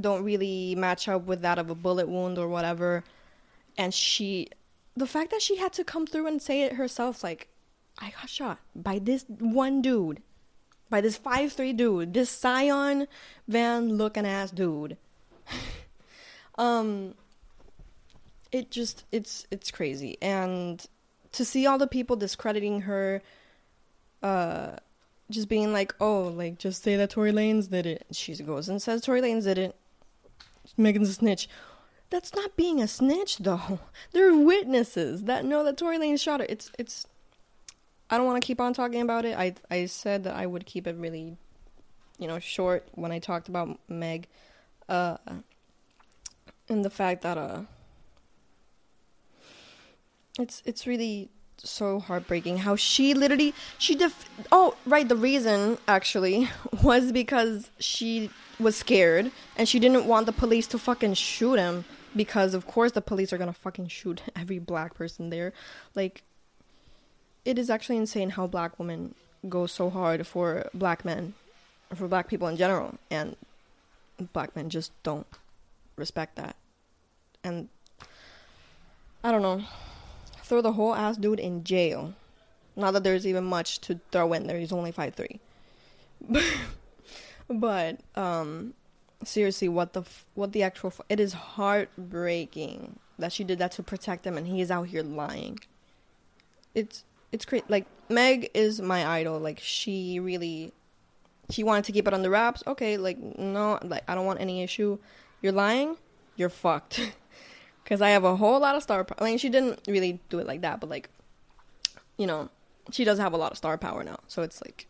don't 0.00 0.24
really 0.24 0.74
match 0.74 1.08
up 1.08 1.24
with 1.26 1.42
that 1.42 1.58
of 1.58 1.70
a 1.70 1.74
bullet 1.74 2.08
wound 2.08 2.38
or 2.38 2.48
whatever. 2.48 3.04
And 3.76 3.92
she, 3.92 4.48
the 4.96 5.06
fact 5.06 5.30
that 5.30 5.42
she 5.42 5.56
had 5.56 5.72
to 5.74 5.84
come 5.84 6.06
through 6.06 6.26
and 6.26 6.40
say 6.40 6.62
it 6.62 6.74
herself, 6.74 7.24
like, 7.24 7.48
I 7.98 8.10
got 8.10 8.28
shot 8.28 8.58
by 8.74 8.98
this 8.98 9.24
one 9.28 9.80
dude 9.82 10.20
by 10.90 11.00
this 11.00 11.16
five 11.16 11.52
three 11.52 11.72
dude, 11.72 12.14
this 12.14 12.30
Scion 12.30 13.08
Van 13.48 13.96
looking 13.96 14.26
ass 14.26 14.50
dude. 14.52 14.96
um 16.56 17.14
it 18.52 18.70
just 18.70 19.04
it's 19.10 19.44
it's 19.50 19.72
crazy 19.72 20.16
and 20.22 20.86
to 21.34 21.44
see 21.44 21.66
all 21.66 21.78
the 21.78 21.86
people 21.86 22.16
discrediting 22.16 22.82
her 22.82 23.22
uh 24.22 24.76
just 25.30 25.48
being 25.48 25.72
like, 25.72 25.94
"Oh, 26.00 26.22
like 26.24 26.58
just 26.58 26.82
say 26.82 26.96
that 26.96 27.10
Tory 27.10 27.32
Lanez 27.32 27.70
did 27.70 27.86
it." 27.86 28.06
She 28.12 28.34
goes 28.36 28.68
and 28.68 28.80
says 28.80 29.02
Tory 29.02 29.20
Lanez 29.20 29.44
did 29.44 29.58
it. 29.58 29.76
Megan's 30.76 31.08
a 31.08 31.14
snitch. 31.14 31.48
That's 32.10 32.34
not 32.34 32.56
being 32.56 32.80
a 32.80 32.88
snitch 32.88 33.38
though. 33.38 33.80
There 34.12 34.28
are 34.28 34.36
witnesses 34.36 35.24
that 35.24 35.44
know 35.44 35.64
that 35.64 35.76
Tory 35.76 35.98
Lanez 35.98 36.20
shot 36.20 36.40
her. 36.40 36.46
It's 36.48 36.70
it's 36.78 37.06
I 38.10 38.16
don't 38.16 38.26
want 38.26 38.42
to 38.42 38.46
keep 38.46 38.60
on 38.60 38.74
talking 38.74 39.00
about 39.00 39.24
it. 39.24 39.36
I 39.36 39.54
I 39.70 39.86
said 39.86 40.24
that 40.24 40.36
I 40.36 40.46
would 40.46 40.66
keep 40.66 40.86
it 40.86 40.96
really, 40.96 41.36
you 42.18 42.28
know, 42.28 42.38
short 42.38 42.86
when 42.92 43.10
I 43.10 43.18
talked 43.18 43.48
about 43.48 43.78
Meg, 43.88 44.28
uh, 44.88 45.16
and 46.68 46.84
the 46.84 46.90
fact 46.90 47.22
that 47.22 47.38
uh, 47.38 47.62
it's 50.38 50.62
it's 50.64 50.86
really 50.86 51.30
so 51.56 52.00
heartbreaking 52.00 52.58
how 52.58 52.74
she 52.74 53.14
literally 53.14 53.54
she 53.78 53.94
def 53.94 54.28
oh 54.50 54.76
right 54.84 55.08
the 55.08 55.16
reason 55.16 55.78
actually 55.86 56.48
was 56.82 57.12
because 57.12 57.70
she 57.78 58.28
was 58.58 58.76
scared 58.76 59.30
and 59.56 59.68
she 59.68 59.78
didn't 59.78 60.04
want 60.04 60.26
the 60.26 60.32
police 60.32 60.66
to 60.66 60.78
fucking 60.78 61.14
shoot 61.14 61.56
him 61.56 61.84
because 62.16 62.54
of 62.54 62.66
course 62.66 62.92
the 62.92 63.00
police 63.00 63.32
are 63.32 63.38
gonna 63.38 63.52
fucking 63.52 63.86
shoot 63.86 64.22
every 64.36 64.58
black 64.58 64.94
person 64.94 65.30
there 65.30 65.52
like 65.94 66.22
it 67.44 67.58
is 67.58 67.70
actually 67.70 67.96
insane 67.96 68.30
how 68.30 68.46
black 68.46 68.78
women 68.78 69.14
go 69.48 69.66
so 69.66 69.90
hard 69.90 70.26
for 70.26 70.68
black 70.72 71.04
men, 71.04 71.34
for 71.94 72.08
black 72.08 72.28
people 72.28 72.48
in 72.48 72.56
general, 72.56 72.94
and 73.10 73.36
black 74.32 74.54
men 74.56 74.70
just 74.70 74.92
don't 75.02 75.26
respect 75.96 76.36
that. 76.36 76.56
And 77.42 77.68
I 79.22 79.30
don't 79.30 79.42
know, 79.42 79.62
throw 80.44 80.60
the 80.60 80.72
whole 80.72 80.94
ass 80.94 81.16
dude 81.16 81.40
in 81.40 81.64
jail. 81.64 82.14
Not 82.76 82.92
that 82.92 83.04
there's 83.04 83.26
even 83.26 83.44
much 83.44 83.80
to 83.82 84.00
throw 84.12 84.32
in 84.32 84.46
there. 84.46 84.58
He's 84.58 84.72
only 84.72 84.92
five 84.92 85.14
three. 85.14 85.40
but 87.48 88.00
um, 88.14 88.74
seriously, 89.24 89.68
what 89.68 89.92
the 89.92 90.00
f- 90.00 90.26
what 90.34 90.52
the 90.52 90.62
actual 90.62 90.88
f- 90.88 91.00
it 91.08 91.20
is 91.20 91.32
heartbreaking 91.32 92.98
that 93.18 93.32
she 93.32 93.44
did 93.44 93.58
that 93.58 93.72
to 93.72 93.82
protect 93.82 94.26
him, 94.26 94.36
and 94.36 94.46
he 94.46 94.60
is 94.60 94.70
out 94.70 94.88
here 94.88 95.02
lying. 95.02 95.60
It's 96.74 97.04
it's 97.32 97.44
crazy. 97.44 97.64
Like 97.68 97.86
Meg 98.08 98.50
is 98.54 98.80
my 98.80 99.06
idol. 99.06 99.38
Like 99.38 99.60
she 99.60 100.18
really, 100.20 100.72
she 101.50 101.62
wanted 101.62 101.84
to 101.84 101.92
keep 101.92 102.08
it 102.08 102.14
on 102.14 102.22
the 102.22 102.30
wraps. 102.30 102.62
Okay, 102.66 102.96
like 102.96 103.18
no, 103.18 103.78
like 103.82 104.02
I 104.08 104.14
don't 104.14 104.26
want 104.26 104.40
any 104.40 104.62
issue. 104.62 104.98
You're 105.42 105.52
lying. 105.52 105.96
You're 106.36 106.48
fucked. 106.48 107.12
Because 107.84 108.00
I 108.00 108.10
have 108.10 108.24
a 108.24 108.36
whole 108.36 108.58
lot 108.60 108.74
of 108.74 108.82
star. 108.82 109.06
I 109.18 109.24
mean, 109.24 109.38
she 109.38 109.50
didn't 109.50 109.80
really 109.86 110.18
do 110.30 110.38
it 110.38 110.46
like 110.46 110.62
that, 110.62 110.80
but 110.80 110.88
like, 110.88 111.10
you 112.16 112.26
know, 112.26 112.48
she 112.90 113.04
does 113.04 113.18
have 113.18 113.32
a 113.32 113.36
lot 113.36 113.52
of 113.52 113.58
star 113.58 113.78
power 113.78 114.02
now. 114.02 114.18
So 114.26 114.42
it's 114.42 114.62
like, 114.62 114.86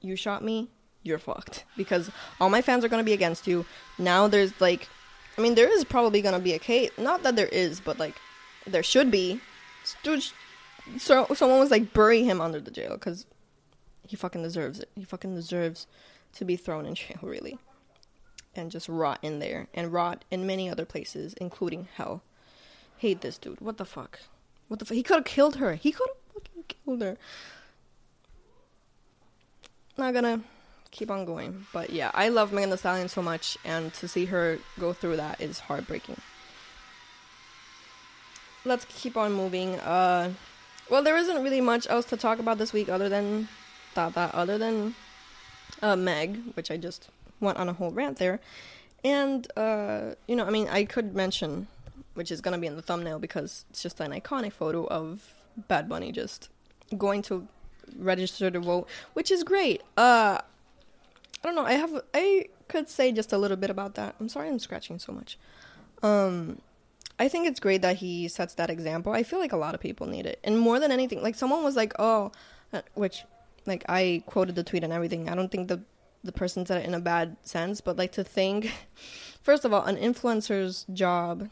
you 0.00 0.16
shot 0.16 0.42
me, 0.42 0.68
you're 1.02 1.18
fucked. 1.18 1.64
Because 1.76 2.10
all 2.40 2.50
my 2.50 2.62
fans 2.62 2.84
are 2.84 2.88
to 2.88 3.02
be 3.02 3.12
against 3.12 3.46
you. 3.46 3.66
Now 3.98 4.26
there's 4.26 4.58
like, 4.60 4.88
I 5.38 5.42
mean, 5.42 5.54
there 5.54 5.72
is 5.72 5.84
probably 5.84 6.22
to 6.34 6.38
be 6.38 6.54
a 6.54 6.58
case. 6.58 6.90
Not 6.98 7.22
that 7.22 7.36
there 7.36 7.48
is, 7.48 7.80
but 7.80 7.98
like, 7.98 8.16
there 8.66 8.82
should 8.82 9.10
be. 9.10 9.40
Dude, 10.02 10.24
so 10.98 11.26
someone 11.34 11.60
was 11.60 11.70
like, 11.70 11.92
bury 11.92 12.24
him 12.24 12.40
under 12.40 12.60
the 12.60 12.70
jail 12.70 12.94
because 12.94 13.26
he 14.06 14.16
fucking 14.16 14.42
deserves 14.42 14.80
it. 14.80 14.90
He 14.94 15.04
fucking 15.04 15.34
deserves 15.34 15.86
to 16.34 16.44
be 16.44 16.56
thrown 16.56 16.86
in 16.86 16.94
jail, 16.96 17.18
really. 17.22 17.58
And 18.54 18.70
just 18.70 18.88
rot 18.88 19.18
in 19.22 19.38
there. 19.38 19.68
And 19.72 19.92
rot 19.92 20.24
in 20.30 20.46
many 20.46 20.68
other 20.68 20.84
places, 20.84 21.34
including 21.34 21.88
hell. 21.94 22.22
Hate 23.00 23.22
this 23.22 23.38
dude. 23.38 23.60
What 23.60 23.78
the 23.78 23.84
fuck? 23.84 24.20
What 24.68 24.78
the 24.78 24.84
fuck? 24.84 24.94
He 24.94 25.02
could 25.02 25.16
have 25.16 25.24
killed 25.24 25.56
her. 25.56 25.74
He 25.74 25.90
could 25.90 26.08
have 26.08 26.42
fucking 26.44 26.64
killed 26.68 27.02
her. 27.02 27.16
Not 29.96 30.14
gonna 30.14 30.42
keep 30.90 31.10
on 31.10 31.24
going. 31.24 31.66
But 31.72 31.90
yeah, 31.90 32.10
I 32.14 32.28
love 32.28 32.52
Megan 32.52 32.70
Thee 32.70 32.76
Stallion 32.76 33.08
so 33.08 33.22
much, 33.22 33.56
and 33.64 33.92
to 33.94 34.06
see 34.06 34.26
her 34.26 34.58
go 34.78 34.92
through 34.92 35.16
that 35.16 35.40
is 35.40 35.60
heartbreaking. 35.60 36.20
Let's 38.66 38.84
keep 38.84 39.16
on 39.16 39.32
moving. 39.32 39.80
Uh, 39.80 40.34
well, 40.90 41.02
there 41.02 41.16
isn't 41.16 41.42
really 41.42 41.62
much 41.62 41.88
else 41.88 42.04
to 42.06 42.16
talk 42.18 42.38
about 42.38 42.58
this 42.58 42.74
week 42.74 42.90
other 42.90 43.08
than 43.08 43.48
that, 43.94 44.14
other 44.34 44.58
than 44.58 44.94
uh, 45.80 45.96
Meg, 45.96 46.38
which 46.54 46.70
I 46.70 46.76
just 46.76 47.08
went 47.40 47.56
on 47.56 47.68
a 47.68 47.72
whole 47.72 47.92
rant 47.92 48.18
there. 48.18 48.40
And, 49.02 49.50
uh, 49.56 50.10
you 50.28 50.36
know, 50.36 50.44
I 50.44 50.50
mean, 50.50 50.68
I 50.68 50.84
could 50.84 51.14
mention, 51.14 51.68
which 52.14 52.30
is 52.30 52.40
going 52.40 52.52
to 52.52 52.60
be 52.60 52.66
in 52.66 52.76
the 52.76 52.82
thumbnail 52.82 53.18
because 53.18 53.64
it's 53.70 53.82
just 53.82 54.00
an 54.00 54.12
iconic 54.12 54.52
photo 54.52 54.86
of 54.86 55.34
Bad 55.68 55.88
Bunny 55.88 56.12
just 56.12 56.48
going 56.96 57.22
to 57.22 57.46
register 57.96 58.50
to 58.50 58.60
vote, 58.60 58.88
which 59.14 59.30
is 59.30 59.42
great. 59.44 59.82
Uh, 59.96 60.38
I 61.42 61.46
don't 61.46 61.54
know. 61.54 61.64
I 61.64 61.72
have 61.72 62.02
I 62.14 62.46
could 62.68 62.88
say 62.88 63.12
just 63.12 63.32
a 63.32 63.38
little 63.38 63.56
bit 63.56 63.70
about 63.70 63.94
that. 63.94 64.14
I'm 64.20 64.28
sorry 64.28 64.48
I'm 64.48 64.58
scratching 64.58 64.98
so 64.98 65.12
much. 65.12 65.38
Um 66.02 66.60
I 67.18 67.28
think 67.28 67.46
it's 67.46 67.60
great 67.60 67.82
that 67.82 67.96
he 67.96 68.28
sets 68.28 68.54
that 68.54 68.70
example. 68.70 69.12
I 69.12 69.22
feel 69.22 69.38
like 69.38 69.52
a 69.52 69.56
lot 69.58 69.74
of 69.74 69.80
people 69.80 70.06
need 70.06 70.24
it. 70.24 70.38
And 70.42 70.58
more 70.58 70.80
than 70.80 70.90
anything, 70.90 71.22
like 71.22 71.34
someone 71.34 71.62
was 71.62 71.76
like, 71.76 71.92
"Oh, 71.98 72.32
uh, 72.72 72.80
which 72.94 73.24
like 73.66 73.84
I 73.88 74.22
quoted 74.26 74.54
the 74.54 74.62
tweet 74.62 74.84
and 74.84 74.92
everything. 74.92 75.28
I 75.28 75.34
don't 75.34 75.50
think 75.50 75.68
the 75.68 75.82
the 76.22 76.32
person 76.32 76.66
said 76.66 76.82
it 76.82 76.86
in 76.86 76.94
a 76.94 77.00
bad 77.00 77.36
sense, 77.42 77.80
but 77.80 77.96
like 77.96 78.12
to 78.12 78.24
think 78.24 78.72
first 79.42 79.64
of 79.64 79.72
all, 79.72 79.84
an 79.84 79.96
influencer's 79.96 80.86
job 80.92 81.48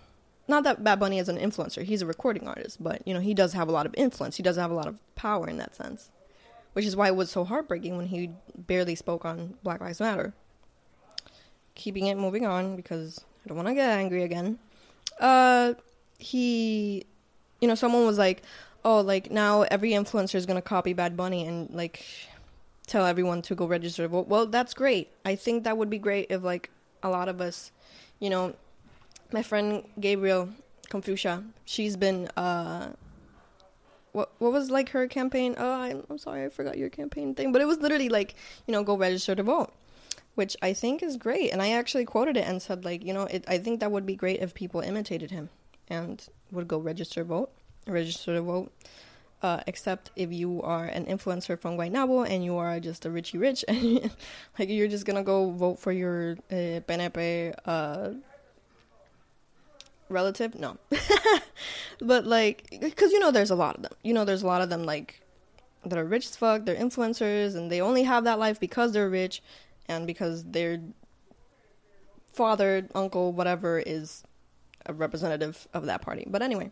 not 0.49 0.65
that 0.65 0.83
Bad 0.83 0.99
Bunny 0.99 1.19
is 1.19 1.29
an 1.29 1.39
influencer, 1.39 1.83
he's 1.83 2.03
a 2.03 2.07
recording 2.07 2.49
artist, 2.49 2.83
but 2.83 3.07
you 3.07 3.15
know, 3.15 3.21
he 3.21 3.35
does 3.35 3.53
have 3.53 3.69
a 3.69 3.73
lot 3.73 3.87
of 3.87 3.95
influence. 3.97 4.37
He 4.37 4.43
does 4.43 4.57
have 4.57 4.71
a 4.71 4.75
lot 4.75 4.87
of 4.87 4.99
power 5.15 5.49
in 5.49 5.59
that 5.59 5.77
sense 5.77 6.11
which 6.79 6.87
is 6.87 6.95
why 6.95 7.09
it 7.09 7.17
was 7.17 7.29
so 7.29 7.45
heartbreaking 7.45 7.97
when 7.97 8.07
he 8.07 8.31
barely 8.57 8.95
spoke 8.95 9.25
on 9.25 9.55
Black 9.65 9.81
Lives 9.81 9.99
Matter. 9.99 10.33
Keeping 11.75 12.07
it 12.07 12.17
moving 12.17 12.47
on 12.47 12.77
because 12.77 13.25
I 13.45 13.49
don't 13.49 13.57
want 13.57 13.67
to 13.67 13.75
get 13.75 13.91
angry 13.91 14.23
again. 14.23 14.61
Uh, 15.19 15.75
he, 16.19 17.05
you 17.61 17.67
know, 17.67 17.75
someone 17.75 18.07
was 18.07 18.17
like, 18.17 18.43
"Oh, 18.85 19.01
like 19.01 19.29
now 19.29 19.63
every 19.63 19.91
influencer 19.91 20.37
is 20.37 20.47
gonna 20.47 20.63
copy 20.63 20.93
Bad 20.93 21.17
Bunny 21.17 21.45
and 21.47 21.69
like 21.71 22.05
tell 22.87 23.07
everyone 23.07 23.43
to 23.43 23.57
go 23.57 23.67
register 23.67 24.03
to 24.03 24.09
vote." 24.09 24.29
Well, 24.29 24.47
that's 24.47 24.73
great. 24.73 25.11
I 25.25 25.35
think 25.35 25.65
that 25.65 25.77
would 25.77 25.91
be 25.91 25.99
great 25.99 26.29
if 26.31 26.45
like 26.45 26.71
a 27.03 27.11
lot 27.11 27.29
of 27.29 27.41
us, 27.41 27.73
you 28.21 28.31
know, 28.31 28.55
my 29.33 29.43
friend 29.43 29.85
Gabriel 30.01 30.51
Confucia, 30.91 31.45
she's 31.65 31.97
been 31.97 32.29
uh 32.37 32.93
what 34.13 34.33
what 34.39 34.53
was 34.53 34.71
like 34.71 34.91
her 34.91 35.07
campaign? 35.07 35.55
Oh, 35.59 35.81
I'm, 35.81 36.05
I'm 36.09 36.19
sorry, 36.19 36.45
I 36.45 36.49
forgot 36.49 36.79
your 36.79 36.89
campaign 36.89 37.35
thing, 37.35 37.53
but 37.53 37.61
it 37.61 37.67
was 37.67 37.79
literally 37.79 38.09
like 38.09 38.35
you 38.67 38.73
know 38.73 38.83
go 38.83 38.97
register 38.97 39.35
to 39.35 39.43
vote, 39.43 39.73
which 40.35 40.57
I 40.63 40.73
think 40.73 41.03
is 41.03 41.17
great. 41.17 41.51
And 41.53 41.61
I 41.61 41.73
actually 41.73 42.05
quoted 42.05 42.37
it 42.37 42.47
and 42.47 42.61
said 42.61 42.85
like 42.85 43.05
you 43.05 43.13
know 43.13 43.25
it, 43.25 43.45
I 43.47 43.59
think 43.59 43.81
that 43.81 43.93
would 43.93 44.07
be 44.07 44.17
great 44.17 44.41
if 44.41 44.55
people 44.55 44.81
imitated 44.81 45.31
him 45.31 45.51
and 45.89 46.27
would 46.51 46.69
go 46.69 46.79
register 46.79 47.25
vote, 47.25 47.51
register 47.87 48.35
to 48.35 48.43
vote. 48.43 48.73
Uh, 49.41 49.61
except 49.69 50.11
if 50.17 50.33
you 50.33 50.61
are 50.63 50.87
an 50.87 51.07
influencer 51.07 51.57
from 51.57 51.77
Guaynabo 51.77 52.29
and 52.29 52.45
you 52.45 52.57
are 52.57 52.81
just 52.81 53.07
a 53.07 53.11
Richie 53.11 53.39
Rich 53.39 53.65
and 53.69 54.11
like 54.59 54.69
you're 54.69 54.89
just 54.89 55.07
gonna 55.07 55.23
go 55.23 55.51
vote 55.53 55.79
for 55.79 55.93
your 55.93 56.33
uh, 56.51 56.83
PNP 56.89 57.55
uh, 57.65 58.11
relative? 60.09 60.55
No. 60.55 60.77
But 62.01 62.27
like 62.27 62.79
because 62.81 63.13
you 63.13 63.19
know 63.19 63.31
there's 63.31 63.51
a 63.51 63.57
lot 63.57 63.77
of 63.77 63.83
them. 63.83 63.93
You 64.03 64.15
know 64.15 64.25
there's 64.25 64.43
a 64.43 64.47
lot 64.47 64.63
of 64.63 64.71
them 64.71 64.85
like 64.85 65.21
that 65.85 65.99
are 65.99 66.05
rich 66.05 66.27
as 66.27 66.37
fuck 66.37 66.65
they're 66.65 66.77
influencers 66.77 67.55
and 67.55 67.71
they 67.71 67.81
only 67.81 68.03
have 68.03 68.25
that 68.25 68.39
life 68.39 68.61
because 68.61 68.93
they're 68.93 69.09
rich 69.09 69.43
and 69.87 70.07
because 70.07 70.45
their 70.45 70.81
father 72.33 72.89
uncle 72.95 73.33
whatever 73.33 73.79
is 73.79 74.23
a 74.87 74.93
representative 74.93 75.67
of 75.73 75.87
that 75.87 76.03
party. 76.03 76.25
But 76.29 76.43
anyway 76.43 76.71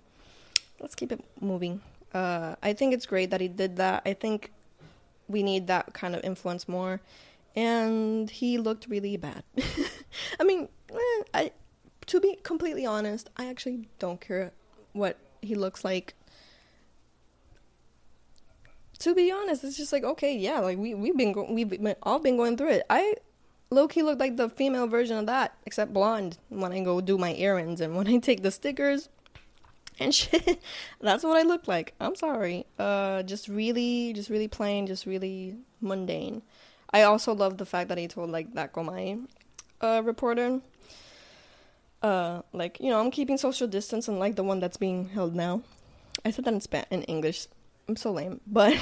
let's 0.81 0.95
keep 0.95 1.12
it 1.12 1.25
moving. 1.40 1.81
Uh, 2.12 2.55
i 2.62 2.73
think 2.73 2.95
it's 2.95 3.07
great 3.07 3.31
that 3.31 3.40
he 3.40 3.49
did 3.49 3.76
that. 3.76 4.02
I 4.07 4.12
think 4.12 4.52
we 5.28 5.43
need 5.43 5.66
that 5.66 5.93
kind 5.93 6.14
of 6.14 6.23
influence 6.23 6.69
more. 6.69 7.00
And 7.57 8.31
he 8.31 8.59
looked 8.59 8.87
really 8.87 9.16
bad. 9.16 9.43
I 10.40 10.45
mean 10.45 10.69
eh, 10.90 11.23
i 11.35 11.50
to 12.06 12.20
be 12.20 12.38
completely 12.42 12.86
honest, 12.86 13.30
I 13.36 13.46
actually 13.46 13.88
don't 13.98 14.20
care 14.20 14.52
what 14.92 15.18
he 15.42 15.54
looks 15.54 15.84
like. 15.84 16.14
To 19.00 19.14
be 19.14 19.30
honest, 19.30 19.62
it's 19.62 19.76
just 19.76 19.92
like 19.92 20.04
okay, 20.04 20.36
yeah, 20.36 20.60
like 20.60 20.78
we 20.78 20.94
we've 20.94 21.16
been 21.16 21.32
go- 21.32 21.50
we've 21.50 21.68
been, 21.68 21.94
all 22.02 22.18
been 22.18 22.36
going 22.36 22.56
through 22.56 22.70
it. 22.70 22.86
I 22.88 23.14
low 23.70 23.88
key 23.88 24.02
look 24.02 24.18
like 24.18 24.36
the 24.36 24.48
female 24.48 24.86
version 24.86 25.18
of 25.18 25.26
that, 25.26 25.54
except 25.66 25.92
blonde 25.92 26.38
when 26.48 26.72
I 26.72 26.80
go 26.82 27.00
do 27.00 27.18
my 27.18 27.34
errands 27.34 27.80
and 27.80 27.96
when 27.96 28.08
I 28.08 28.18
take 28.18 28.42
the 28.42 28.50
stickers 28.50 29.08
and 29.98 30.14
shit. 30.14 30.60
That's 31.00 31.25
what 31.25 31.36
I 31.36 31.42
look 31.42 31.68
like. 31.68 31.94
I'm 32.00 32.14
sorry. 32.16 32.66
Uh, 32.78 33.22
just 33.22 33.48
really, 33.48 34.12
just 34.12 34.30
really 34.30 34.48
plain, 34.48 34.86
just 34.86 35.04
really 35.06 35.56
mundane. 35.80 36.42
I 36.90 37.02
also 37.02 37.34
love 37.34 37.58
the 37.58 37.66
fact 37.66 37.88
that 37.88 37.98
he 37.98 38.08
told 38.08 38.30
like 38.30 38.54
that 38.54 38.72
Comay 38.72 39.26
uh, 39.80 40.02
reporter 40.04 40.60
uh, 42.06 42.42
like 42.52 42.78
you 42.80 42.90
know, 42.90 43.00
I'm 43.00 43.10
keeping 43.10 43.36
social 43.36 43.66
distance, 43.66 44.08
unlike 44.08 44.36
the 44.36 44.44
one 44.44 44.60
that's 44.60 44.76
being 44.76 45.08
held 45.08 45.34
now. 45.34 45.62
I 46.25 46.30
said 46.30 46.44
that 46.44 46.54
in 46.54 46.60
Spanish, 46.60 46.88
in 46.90 47.02
English. 47.04 47.48
I'm 47.88 47.96
so 47.96 48.12
lame, 48.12 48.40
but 48.46 48.76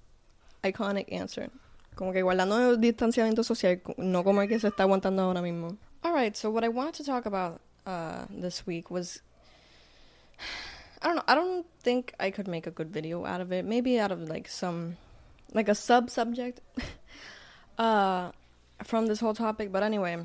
iconic 0.64 1.12
answer. 1.12 1.50
Como 1.94 2.12
que 2.12 2.22
guardando 2.22 2.58
el 2.58 2.76
distanciamiento 2.78 3.44
social, 3.44 3.80
no 3.98 4.24
como 4.24 4.46
que 4.46 4.58
se 4.58 4.68
está 4.68 4.84
aguantando 4.84 5.22
ahora 5.22 5.42
mismo. 5.42 5.76
All 6.02 6.12
right, 6.12 6.36
so 6.36 6.50
what 6.50 6.64
I 6.64 6.68
wanted 6.68 6.94
to 6.94 7.04
talk 7.04 7.26
about 7.26 7.60
uh, 7.86 8.24
this 8.30 8.66
week 8.66 8.90
was 8.90 9.20
I 11.02 11.06
don't 11.06 11.16
know. 11.16 11.24
I 11.28 11.34
don't 11.34 11.66
think 11.80 12.14
I 12.18 12.30
could 12.30 12.48
make 12.48 12.66
a 12.66 12.70
good 12.70 12.90
video 12.90 13.24
out 13.26 13.40
of 13.40 13.52
it. 13.52 13.64
Maybe 13.64 13.98
out 13.98 14.10
of 14.10 14.28
like 14.28 14.48
some 14.48 14.96
like 15.52 15.68
a 15.68 15.74
sub 15.74 16.08
subject 16.10 16.60
uh 17.78 18.32
from 18.82 19.06
this 19.06 19.20
whole 19.20 19.34
topic, 19.34 19.70
but 19.70 19.82
anyway, 19.82 20.16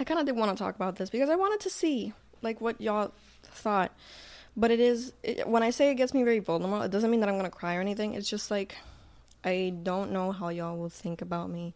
I 0.00 0.04
kind 0.04 0.20
of 0.20 0.26
did 0.26 0.36
want 0.36 0.56
to 0.56 0.62
talk 0.62 0.76
about 0.76 0.96
this 0.96 1.10
because 1.10 1.28
I 1.28 1.36
wanted 1.36 1.60
to 1.60 1.70
see 1.70 2.12
like 2.42 2.60
what 2.60 2.80
y'all 2.80 3.12
thought. 3.42 3.92
But 4.56 4.70
it 4.70 4.80
is 4.80 5.12
it, 5.22 5.48
when 5.48 5.62
I 5.62 5.70
say 5.70 5.90
it 5.90 5.94
gets 5.94 6.14
me 6.14 6.22
very 6.22 6.38
vulnerable, 6.38 6.82
it 6.82 6.90
doesn't 6.90 7.10
mean 7.10 7.20
that 7.20 7.28
I'm 7.28 7.36
gonna 7.36 7.50
cry 7.50 7.76
or 7.76 7.80
anything. 7.80 8.14
It's 8.14 8.28
just 8.28 8.50
like 8.50 8.76
I 9.44 9.74
don't 9.82 10.12
know 10.12 10.32
how 10.32 10.48
y'all 10.48 10.76
will 10.76 10.88
think 10.88 11.22
about 11.22 11.50
me 11.50 11.74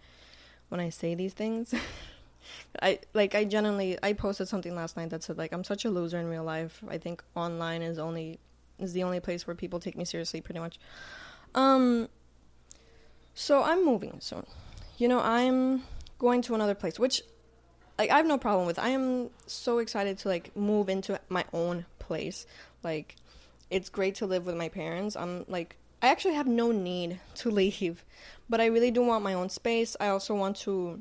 when 0.69 0.81
I 0.81 0.88
say 0.88 1.14
these 1.14 1.33
things. 1.33 1.75
I 2.83 2.99
like 3.14 3.35
I 3.35 3.45
genuinely 3.45 3.99
I 4.02 4.12
posted 4.14 4.49
something 4.49 4.75
last 4.75 4.97
night 4.97 5.11
that 5.11 5.23
said 5.23 5.38
like 5.38 5.52
I'm 5.52 5.64
such 5.64 5.85
a 5.85 5.91
loser 5.91 6.19
in 6.19 6.26
real 6.26 6.45
life. 6.45 6.83
I 6.88 6.99
think 6.99 7.23
online 7.35 7.83
is 7.83 7.99
only 7.99 8.41
is 8.79 8.93
the 8.93 9.05
only 9.05 9.21
place 9.21 9.47
where 9.47 9.55
people 9.55 9.79
take 9.79 9.97
me 9.97 10.05
seriously 10.05 10.41
pretty 10.41 10.61
much. 10.61 10.79
Um 11.55 12.09
so 13.35 13.62
I'm 13.62 13.85
moving 13.85 14.19
soon. 14.21 14.47
You 14.99 15.09
know, 15.09 15.21
I'm 15.21 15.83
going 16.19 16.43
to 16.43 16.55
another 16.55 16.75
place, 16.75 16.99
which 16.99 17.23
like 17.99 18.11
I 18.11 18.17
have 18.17 18.27
no 18.27 18.39
problem 18.39 18.67
with. 18.67 18.79
I 18.79 18.91
am 18.91 19.31
so 19.47 19.79
excited 19.79 20.19
to 20.19 20.29
like 20.29 20.57
move 20.57 20.89
into 20.89 21.19
my 21.29 21.45
own 21.53 21.87
place. 21.99 22.47
Like 22.83 23.17
it's 23.71 23.89
great 23.89 24.15
to 24.17 24.27
live 24.27 24.47
with 24.47 24.57
my 24.57 24.69
parents. 24.69 25.17
I'm 25.17 25.45
like 25.49 25.77
I 26.03 26.09
actually 26.09 26.35
have 26.35 26.47
no 26.47 26.73
need 26.73 27.21
to 27.37 27.51
leave, 27.51 28.05
but 28.49 28.61
I 28.61 28.67
really 28.67 28.91
do 28.91 29.03
want 29.03 29.25
my 29.25 29.35
own 29.35 29.49
space. 29.49 29.97
I 30.01 30.09
also 30.09 30.35
want 30.35 30.57
to 30.59 31.01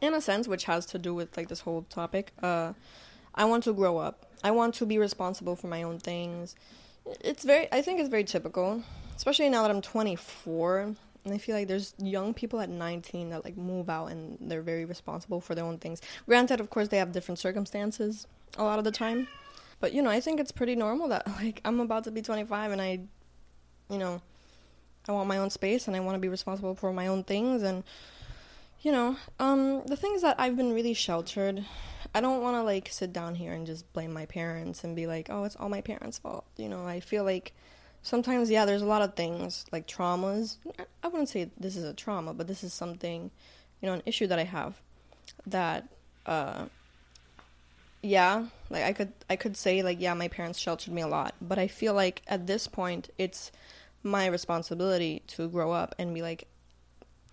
in 0.00 0.12
a 0.12 0.20
sense 0.20 0.46
which 0.46 0.64
has 0.64 0.84
to 0.86 0.98
do 0.98 1.14
with 1.14 1.36
like 1.36 1.48
this 1.48 1.60
whole 1.60 1.82
topic. 1.88 2.32
Uh 2.42 2.72
I 3.34 3.44
want 3.44 3.64
to 3.64 3.72
grow 3.72 3.98
up. 3.98 4.26
I 4.42 4.50
want 4.50 4.74
to 4.76 4.86
be 4.86 4.98
responsible 4.98 5.56
for 5.56 5.68
my 5.68 5.82
own 5.82 5.98
things. 5.98 6.56
It's 7.20 7.44
very 7.44 7.68
I 7.72 7.82
think 7.82 8.00
it's 8.00 8.08
very 8.08 8.24
typical, 8.24 8.82
especially 9.16 9.48
now 9.50 9.62
that 9.62 9.70
I'm 9.70 9.82
24 9.82 10.94
and 11.28 11.34
I 11.34 11.38
feel 11.38 11.54
like 11.54 11.68
there's 11.68 11.94
young 11.98 12.32
people 12.32 12.60
at 12.60 12.70
19 12.70 13.28
that 13.30 13.44
like 13.44 13.56
move 13.56 13.90
out 13.90 14.06
and 14.06 14.38
they're 14.40 14.62
very 14.62 14.86
responsible 14.86 15.40
for 15.40 15.54
their 15.54 15.64
own 15.64 15.78
things. 15.78 16.00
Granted, 16.26 16.58
of 16.58 16.70
course, 16.70 16.88
they 16.88 16.96
have 16.96 17.12
different 17.12 17.38
circumstances 17.38 18.26
a 18.56 18.64
lot 18.64 18.78
of 18.78 18.84
the 18.84 18.90
time. 18.90 19.28
But 19.80 19.92
you 19.92 20.02
know, 20.02 20.10
I 20.10 20.20
think 20.20 20.40
it's 20.40 20.52
pretty 20.52 20.74
normal 20.74 21.08
that 21.08 21.26
like 21.42 21.60
I'm 21.64 21.80
about 21.80 22.04
to 22.04 22.10
be 22.10 22.22
25 22.22 22.72
and 22.72 22.80
I 22.80 23.00
you 23.90 23.98
know, 23.98 24.20
I 25.08 25.12
want 25.12 25.28
my 25.28 25.38
own 25.38 25.50
space 25.50 25.86
and 25.86 25.96
I 25.96 26.00
want 26.00 26.14
to 26.16 26.20
be 26.20 26.28
responsible 26.28 26.74
for 26.74 26.92
my 26.92 27.06
own 27.06 27.24
things 27.24 27.62
and 27.62 27.84
you 28.80 28.92
know, 28.92 29.16
um 29.38 29.82
the 29.86 29.96
things 29.96 30.22
that 30.22 30.36
I've 30.38 30.56
been 30.56 30.72
really 30.72 30.94
sheltered. 30.94 31.64
I 32.14 32.22
don't 32.22 32.42
want 32.42 32.56
to 32.56 32.62
like 32.62 32.88
sit 32.90 33.12
down 33.12 33.34
here 33.34 33.52
and 33.52 33.66
just 33.66 33.92
blame 33.92 34.14
my 34.14 34.24
parents 34.24 34.82
and 34.82 34.96
be 34.96 35.06
like, 35.06 35.28
"Oh, 35.28 35.44
it's 35.44 35.56
all 35.56 35.68
my 35.68 35.82
parents' 35.82 36.18
fault." 36.18 36.46
You 36.56 36.70
know, 36.70 36.86
I 36.86 37.00
feel 37.00 37.22
like 37.22 37.52
sometimes 38.02 38.50
yeah, 38.50 38.64
there's 38.64 38.82
a 38.82 38.86
lot 38.86 39.02
of 39.02 39.14
things 39.14 39.64
like 39.72 39.86
traumas. 39.86 40.56
I 41.02 41.08
wouldn't 41.08 41.28
say 41.28 41.50
this 41.58 41.76
is 41.76 41.84
a 41.84 41.94
trauma, 41.94 42.34
but 42.34 42.46
this 42.46 42.64
is 42.64 42.72
something, 42.72 43.30
you 43.80 43.86
know, 43.86 43.94
an 43.94 44.02
issue 44.06 44.26
that 44.26 44.38
I 44.38 44.44
have 44.44 44.74
that 45.46 45.88
uh 46.26 46.66
yeah, 48.02 48.46
like 48.70 48.84
I 48.84 48.92
could 48.92 49.12
I 49.28 49.36
could 49.36 49.56
say 49.56 49.82
like 49.82 50.00
yeah, 50.00 50.14
my 50.14 50.28
parents 50.28 50.58
sheltered 50.58 50.92
me 50.92 51.02
a 51.02 51.08
lot, 51.08 51.34
but 51.40 51.58
I 51.58 51.68
feel 51.68 51.94
like 51.94 52.22
at 52.28 52.46
this 52.46 52.66
point 52.66 53.10
it's 53.18 53.50
my 54.02 54.26
responsibility 54.26 55.22
to 55.26 55.48
grow 55.48 55.72
up 55.72 55.94
and 55.98 56.14
be 56.14 56.22
like 56.22 56.46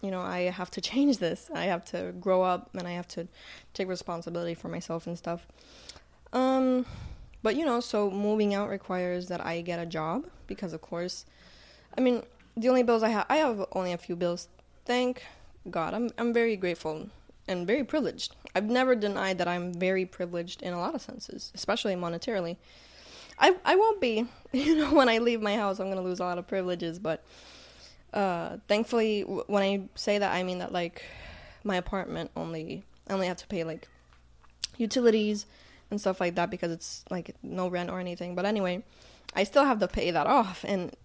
you 0.01 0.11
know, 0.11 0.21
I 0.21 0.41
have 0.41 0.69
to 0.71 0.81
change 0.91 1.17
this. 1.17 1.49
I 1.53 1.65
have 1.65 1.85
to 1.85 2.13
grow 2.19 2.43
up 2.43 2.69
and 2.73 2.87
I 2.87 2.91
have 2.91 3.07
to 3.09 3.27
take 3.73 3.87
responsibility 3.87 4.53
for 4.53 4.67
myself 4.67 5.07
and 5.07 5.17
stuff. 5.17 5.45
Um 6.33 6.85
but 7.45 7.55
you 7.55 7.63
know, 7.63 7.79
so 7.79 8.09
moving 8.09 8.55
out 8.55 8.69
requires 8.69 9.27
that 9.27 9.45
I 9.45 9.61
get 9.61 9.77
a 9.77 9.85
job 9.85 10.25
because 10.47 10.73
of 10.73 10.81
course 10.81 11.25
I 11.95 12.01
mean, 12.01 12.23
the 12.57 12.69
only 12.69 12.81
bills 12.81 13.03
I 13.03 13.09
have 13.09 13.27
I 13.29 13.37
have 13.37 13.67
only 13.73 13.93
a 13.93 13.99
few 13.99 14.15
bills. 14.15 14.47
Thank 14.83 15.23
God. 15.69 15.93
I'm 15.93 16.09
I'm 16.17 16.33
very 16.33 16.55
grateful 16.55 17.09
and 17.47 17.67
very 17.67 17.83
privileged. 17.83 18.35
I've 18.55 18.65
never 18.65 18.95
denied 18.95 19.37
that 19.37 19.47
I'm 19.47 19.75
very 19.75 20.07
privileged 20.07 20.63
in 20.63 20.73
a 20.73 20.79
lot 20.79 20.95
of 20.95 21.03
senses, 21.03 21.51
especially 21.53 21.93
monetarily. 21.95 22.57
I 23.37 23.55
I 23.63 23.75
won't 23.75 24.01
be, 24.01 24.25
you 24.51 24.75
know, 24.77 24.91
when 24.95 25.07
I 25.07 25.19
leave 25.19 25.39
my 25.39 25.55
house, 25.55 25.79
I'm 25.79 25.89
gonna 25.89 26.01
lose 26.01 26.19
a 26.19 26.23
lot 26.23 26.39
of 26.39 26.47
privileges. 26.47 26.97
But 26.97 27.23
uh, 28.11 28.57
thankfully, 28.67 29.21
w- 29.21 29.43
when 29.45 29.61
I 29.61 29.81
say 29.93 30.17
that, 30.17 30.33
I 30.33 30.41
mean 30.41 30.57
that 30.57 30.71
like 30.71 31.03
my 31.63 31.75
apartment 31.75 32.31
only 32.35 32.85
I 33.07 33.13
only 33.13 33.27
have 33.27 33.37
to 33.37 33.47
pay 33.47 33.63
like 33.63 33.87
utilities 34.77 35.45
and 35.91 35.99
stuff 35.99 36.19
like 36.19 36.35
that 36.35 36.49
because 36.49 36.71
it's 36.71 37.05
like 37.09 37.35
no 37.43 37.67
rent 37.67 37.89
or 37.89 37.99
anything. 37.99 38.35
But 38.35 38.45
anyway, 38.45 38.83
I 39.35 39.43
still 39.43 39.65
have 39.65 39.79
to 39.79 39.87
pay 39.87 40.11
that 40.11 40.27
off. 40.27 40.63
And 40.67 40.95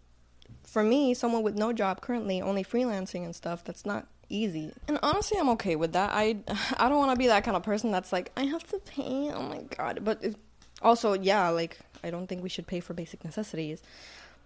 for 0.65 0.83
me, 0.83 1.15
someone 1.15 1.43
with 1.43 1.57
no 1.57 1.73
job 1.73 2.01
currently, 2.01 2.41
only 2.41 2.65
freelancing 2.65 3.25
and 3.25 3.35
stuff, 3.35 3.65
that's 3.65 3.85
not 3.85 4.07
easy. 4.29 4.73
And 4.89 4.99
honestly, 5.03 5.39
I'm 5.39 5.49
okay 5.51 5.77
with 5.77 5.93
that. 5.93 6.11
I 6.13 6.37
I 6.79 6.89
don't 6.89 6.99
want 6.99 7.13
to 7.13 7.19
be 7.19 7.27
that 7.27 7.45
kind 7.45 7.57
of 7.57 7.63
person 7.63 7.91
that's 7.91 8.13
like 8.13 8.33
I 8.37 8.45
have 8.45 8.65
to 8.71 8.79
pay. 8.79 9.31
Oh 9.33 9.43
my 9.43 9.63
god. 9.77 10.01
But 10.05 10.25
it, 10.25 10.37
also, 10.83 11.13
yeah, 11.13 11.49
like 11.51 11.79
I 12.03 12.11
don't 12.11 12.27
think 12.27 12.43
we 12.43 12.49
should 12.49 12.67
pay 12.67 12.81
for 12.81 12.95
basic 12.95 13.25
necessities. 13.25 13.83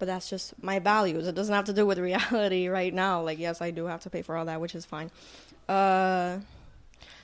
But 0.00 0.06
that's 0.06 0.28
just 0.28 0.60
my 0.60 0.80
values. 0.80 1.28
It 1.28 1.36
doesn't 1.36 1.54
have 1.54 1.66
to 1.66 1.72
do 1.72 1.86
with 1.86 1.98
reality 2.10 2.68
right 2.68 2.92
now. 2.92 3.22
Like 3.22 3.38
yes, 3.38 3.60
I 3.60 3.70
do 3.70 3.86
have 3.86 4.00
to 4.00 4.10
pay 4.10 4.22
for 4.22 4.36
all 4.36 4.46
that, 4.46 4.60
which 4.60 4.74
is 4.74 4.84
fine. 4.84 5.10
Uh 5.68 6.38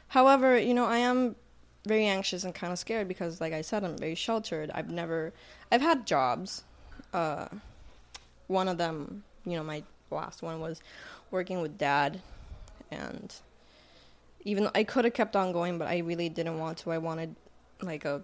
however, 0.08 0.58
you 0.58 0.74
know, 0.74 0.84
I 0.84 0.98
am 0.98 1.36
very 1.86 2.06
anxious 2.06 2.44
and 2.44 2.54
kind 2.54 2.72
of 2.72 2.78
scared 2.78 3.08
because 3.08 3.40
like 3.40 3.52
I 3.52 3.62
said, 3.62 3.84
I'm 3.84 3.96
very 3.96 4.14
sheltered. 4.14 4.70
I've 4.74 4.90
never 4.90 5.32
I've 5.70 5.80
had 5.80 6.06
jobs. 6.06 6.64
Uh 7.12 7.48
one 8.46 8.68
of 8.68 8.78
them, 8.78 9.24
you 9.44 9.56
know, 9.56 9.62
my 9.62 9.82
last 10.10 10.42
one 10.42 10.60
was 10.60 10.82
working 11.30 11.60
with 11.60 11.78
dad 11.78 12.20
and 12.90 13.34
even 14.42 14.64
though 14.64 14.70
I 14.74 14.84
could 14.84 15.04
have 15.04 15.14
kept 15.14 15.36
on 15.36 15.52
going, 15.52 15.78
but 15.78 15.86
I 15.88 15.98
really 15.98 16.28
didn't 16.28 16.58
want 16.58 16.78
to. 16.78 16.92
I 16.92 16.98
wanted 16.98 17.36
like 17.80 18.04
a 18.04 18.22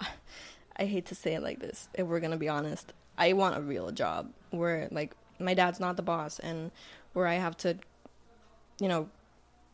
I 0.76 0.84
hate 0.84 1.06
to 1.06 1.14
say 1.14 1.34
it 1.34 1.42
like 1.42 1.60
this, 1.60 1.88
if 1.94 2.06
we're 2.06 2.20
gonna 2.20 2.36
be 2.36 2.48
honest. 2.48 2.92
I 3.18 3.34
want 3.34 3.56
a 3.56 3.60
real 3.60 3.90
job 3.90 4.32
where 4.50 4.88
like 4.90 5.14
my 5.38 5.54
dad's 5.54 5.80
not 5.80 5.96
the 5.96 6.02
boss 6.02 6.38
and 6.38 6.70
where 7.12 7.26
I 7.26 7.34
have 7.34 7.56
to 7.58 7.76
you 8.80 8.88
know 8.88 9.08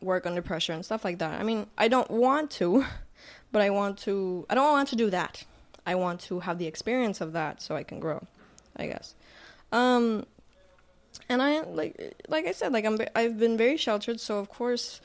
work 0.01 0.25
under 0.25 0.41
pressure 0.41 0.73
and 0.73 0.83
stuff 0.85 1.03
like 1.03 1.19
that. 1.19 1.39
I 1.39 1.43
mean, 1.43 1.67
I 1.77 1.87
don't 1.87 2.09
want 2.09 2.51
to, 2.51 2.85
but 3.51 3.61
I 3.61 3.69
want 3.69 3.97
to 3.99 4.45
I 4.49 4.55
don't 4.55 4.71
want 4.71 4.89
to 4.89 4.95
do 4.95 5.09
that. 5.09 5.43
I 5.85 5.95
want 5.95 6.19
to 6.21 6.39
have 6.41 6.59
the 6.59 6.67
experience 6.67 7.21
of 7.21 7.33
that 7.33 7.61
so 7.61 7.75
I 7.75 7.83
can 7.83 7.99
grow, 7.99 8.25
I 8.75 8.87
guess. 8.87 9.15
Um 9.71 10.25
and 11.27 11.41
I 11.41 11.61
like 11.61 12.15
like 12.27 12.45
I 12.45 12.51
said 12.51 12.73
like 12.73 12.85
I'm 12.85 12.99
I've 13.15 13.39
been 13.39 13.57
very 13.57 13.77
sheltered 13.77 14.19
so 14.19 14.37
of 14.39 14.49
course 14.49 15.01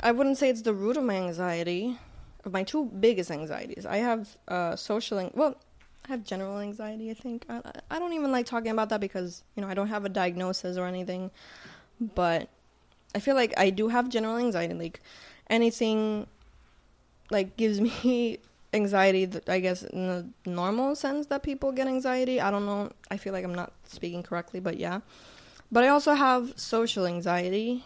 I 0.00 0.12
wouldn't 0.12 0.38
say 0.38 0.48
it's 0.48 0.62
the 0.62 0.74
root 0.74 0.96
of 0.96 1.04
my 1.04 1.16
anxiety 1.16 1.98
of 2.44 2.52
my 2.52 2.62
two 2.62 2.86
biggest 2.86 3.30
anxieties 3.30 3.84
I 3.86 3.98
have 3.98 4.36
uh 4.48 4.76
social 4.76 5.30
well 5.34 5.56
I 6.04 6.08
have 6.08 6.24
general 6.24 6.58
anxiety 6.58 7.10
I 7.10 7.14
think 7.14 7.44
I, 7.48 7.60
I 7.90 7.98
don't 7.98 8.12
even 8.12 8.30
like 8.32 8.46
talking 8.46 8.70
about 8.70 8.88
that 8.90 9.00
because 9.00 9.42
you 9.54 9.62
know 9.62 9.68
I 9.68 9.74
don't 9.74 9.88
have 9.88 10.04
a 10.04 10.08
diagnosis 10.08 10.76
or 10.76 10.86
anything 10.86 11.30
but 12.14 12.48
I 13.14 13.20
feel 13.20 13.34
like 13.34 13.54
I 13.56 13.70
do 13.70 13.88
have 13.88 14.08
general 14.08 14.36
anxiety 14.36 14.74
like 14.74 15.00
anything 15.48 16.26
like 17.30 17.56
gives 17.56 17.80
me 18.04 18.38
anxiety 18.72 19.28
i 19.48 19.58
guess 19.58 19.84
in 19.84 20.06
the 20.06 20.50
normal 20.50 20.94
sense 20.94 21.28
that 21.28 21.42
people 21.42 21.72
get 21.72 21.86
anxiety. 21.86 22.40
I 22.40 22.50
don't 22.50 22.66
know 22.66 22.90
i 23.10 23.16
feel 23.16 23.32
like 23.32 23.44
i'm 23.44 23.54
not 23.54 23.72
speaking 23.84 24.22
correctly 24.22 24.60
but 24.60 24.76
yeah. 24.78 25.00
But 25.72 25.84
i 25.84 25.88
also 25.88 26.14
have 26.14 26.52
social 26.56 27.06
anxiety 27.06 27.84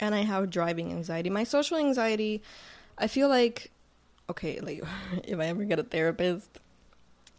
and 0.00 0.14
i 0.14 0.22
have 0.22 0.50
driving 0.50 0.92
anxiety. 0.92 1.30
My 1.30 1.44
social 1.44 1.76
anxiety 1.76 2.42
i 2.96 3.06
feel 3.06 3.28
like 3.28 3.70
okay 4.30 4.60
like 4.60 4.82
if 5.24 5.38
i 5.38 5.46
ever 5.46 5.64
get 5.64 5.78
a 5.78 5.82
therapist 5.82 6.60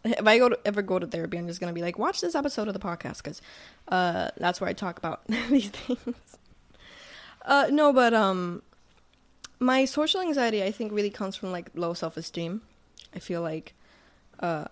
if 0.04 0.26
i 0.26 0.38
go 0.38 0.50
to, 0.50 0.60
ever 0.66 0.82
go 0.82 1.00
to 1.00 1.08
therapy 1.08 1.38
i'm 1.38 1.48
just 1.48 1.60
gonna 1.60 1.74
be 1.74 1.82
like 1.82 2.00
watch 2.00 2.22
this 2.22 2.36
episode 2.36 2.68
of 2.68 2.74
the 2.74 2.80
podcast 2.80 3.18
because 3.18 3.42
uh, 3.90 4.30
that's 4.38 4.60
where 4.62 4.70
i 4.70 4.74
talk 4.74 4.98
about 4.98 5.26
these 5.50 5.70
things 5.70 6.38
uh, 7.50 7.68
no 7.70 7.92
but 7.92 8.14
um 8.14 8.62
my 9.60 9.84
social 9.84 10.22
anxiety 10.22 10.64
i 10.64 10.72
think 10.72 10.94
really 10.94 11.10
comes 11.10 11.36
from 11.36 11.52
like 11.52 11.70
low 11.76 11.94
self-esteem 11.94 12.62
I 13.16 13.20
feel 13.20 13.42
like 13.42 13.74
uh, 14.40 14.66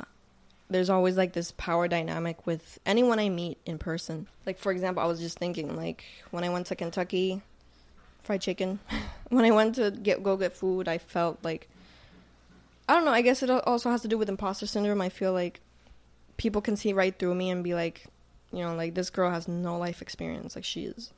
there's 0.70 0.90
always 0.90 1.18
like 1.18 1.34
this 1.34 1.52
power 1.52 1.88
dynamic 1.88 2.46
with 2.46 2.80
anyone 2.86 3.20
I 3.20 3.30
meet 3.30 3.58
in 3.66 3.78
person. 3.78 4.28
Like 4.46 4.60
for 4.60 4.72
example, 4.72 5.04
I 5.04 5.08
was 5.08 5.20
just 5.20 5.40
thinking 5.40 5.76
like 5.76 6.04
when 6.32 6.44
I 6.44 6.50
went 6.50 6.68
to 6.68 6.76
Kentucky 6.76 7.42
fried 8.24 8.42
chicken, 8.42 8.80
when 9.30 9.46
I 9.46 9.52
went 9.52 9.76
to 9.76 9.92
get 9.92 10.24
go 10.24 10.38
get 10.38 10.54
food, 10.54 10.88
I 10.88 10.98
felt 10.98 11.40
like 11.44 11.70
I 12.88 12.94
don't 12.94 13.06
know, 13.06 13.12
I 13.12 13.22
guess 13.22 13.44
it 13.44 13.50
also 13.50 13.90
has 13.90 14.02
to 14.04 14.08
do 14.08 14.18
with 14.18 14.30
imposter 14.30 14.68
syndrome. 14.68 15.02
I 15.02 15.10
feel 15.10 15.34
like 15.34 15.60
people 16.38 16.62
can 16.62 16.78
see 16.78 16.94
right 16.94 17.18
through 17.18 17.36
me 17.36 17.50
and 17.50 17.64
be 17.64 17.74
like, 17.74 18.06
you 18.54 18.60
know, 18.60 18.76
like 18.76 18.94
this 18.94 19.10
girl 19.10 19.30
has 19.32 19.48
no 19.48 19.78
life 19.78 20.02
experience 20.02 20.56
like 20.56 20.64
she 20.64 20.86
is. 20.86 21.12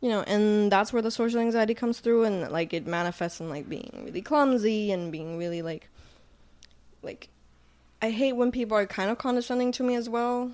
You 0.00 0.10
know, 0.10 0.22
and 0.22 0.70
that's 0.70 0.92
where 0.92 1.00
the 1.00 1.10
social 1.10 1.40
anxiety 1.40 1.74
comes 1.74 2.00
through 2.00 2.24
and 2.24 2.50
like 2.50 2.74
it 2.74 2.86
manifests 2.86 3.40
in 3.40 3.48
like 3.48 3.68
being 3.68 4.02
really 4.04 4.20
clumsy 4.20 4.92
and 4.92 5.10
being 5.10 5.38
really 5.38 5.62
like 5.62 5.88
like 7.02 7.28
I 8.02 8.10
hate 8.10 8.34
when 8.34 8.52
people 8.52 8.76
are 8.76 8.86
kind 8.86 9.10
of 9.10 9.16
condescending 9.16 9.72
to 9.72 9.82
me 9.82 9.94
as 9.94 10.08
well. 10.10 10.50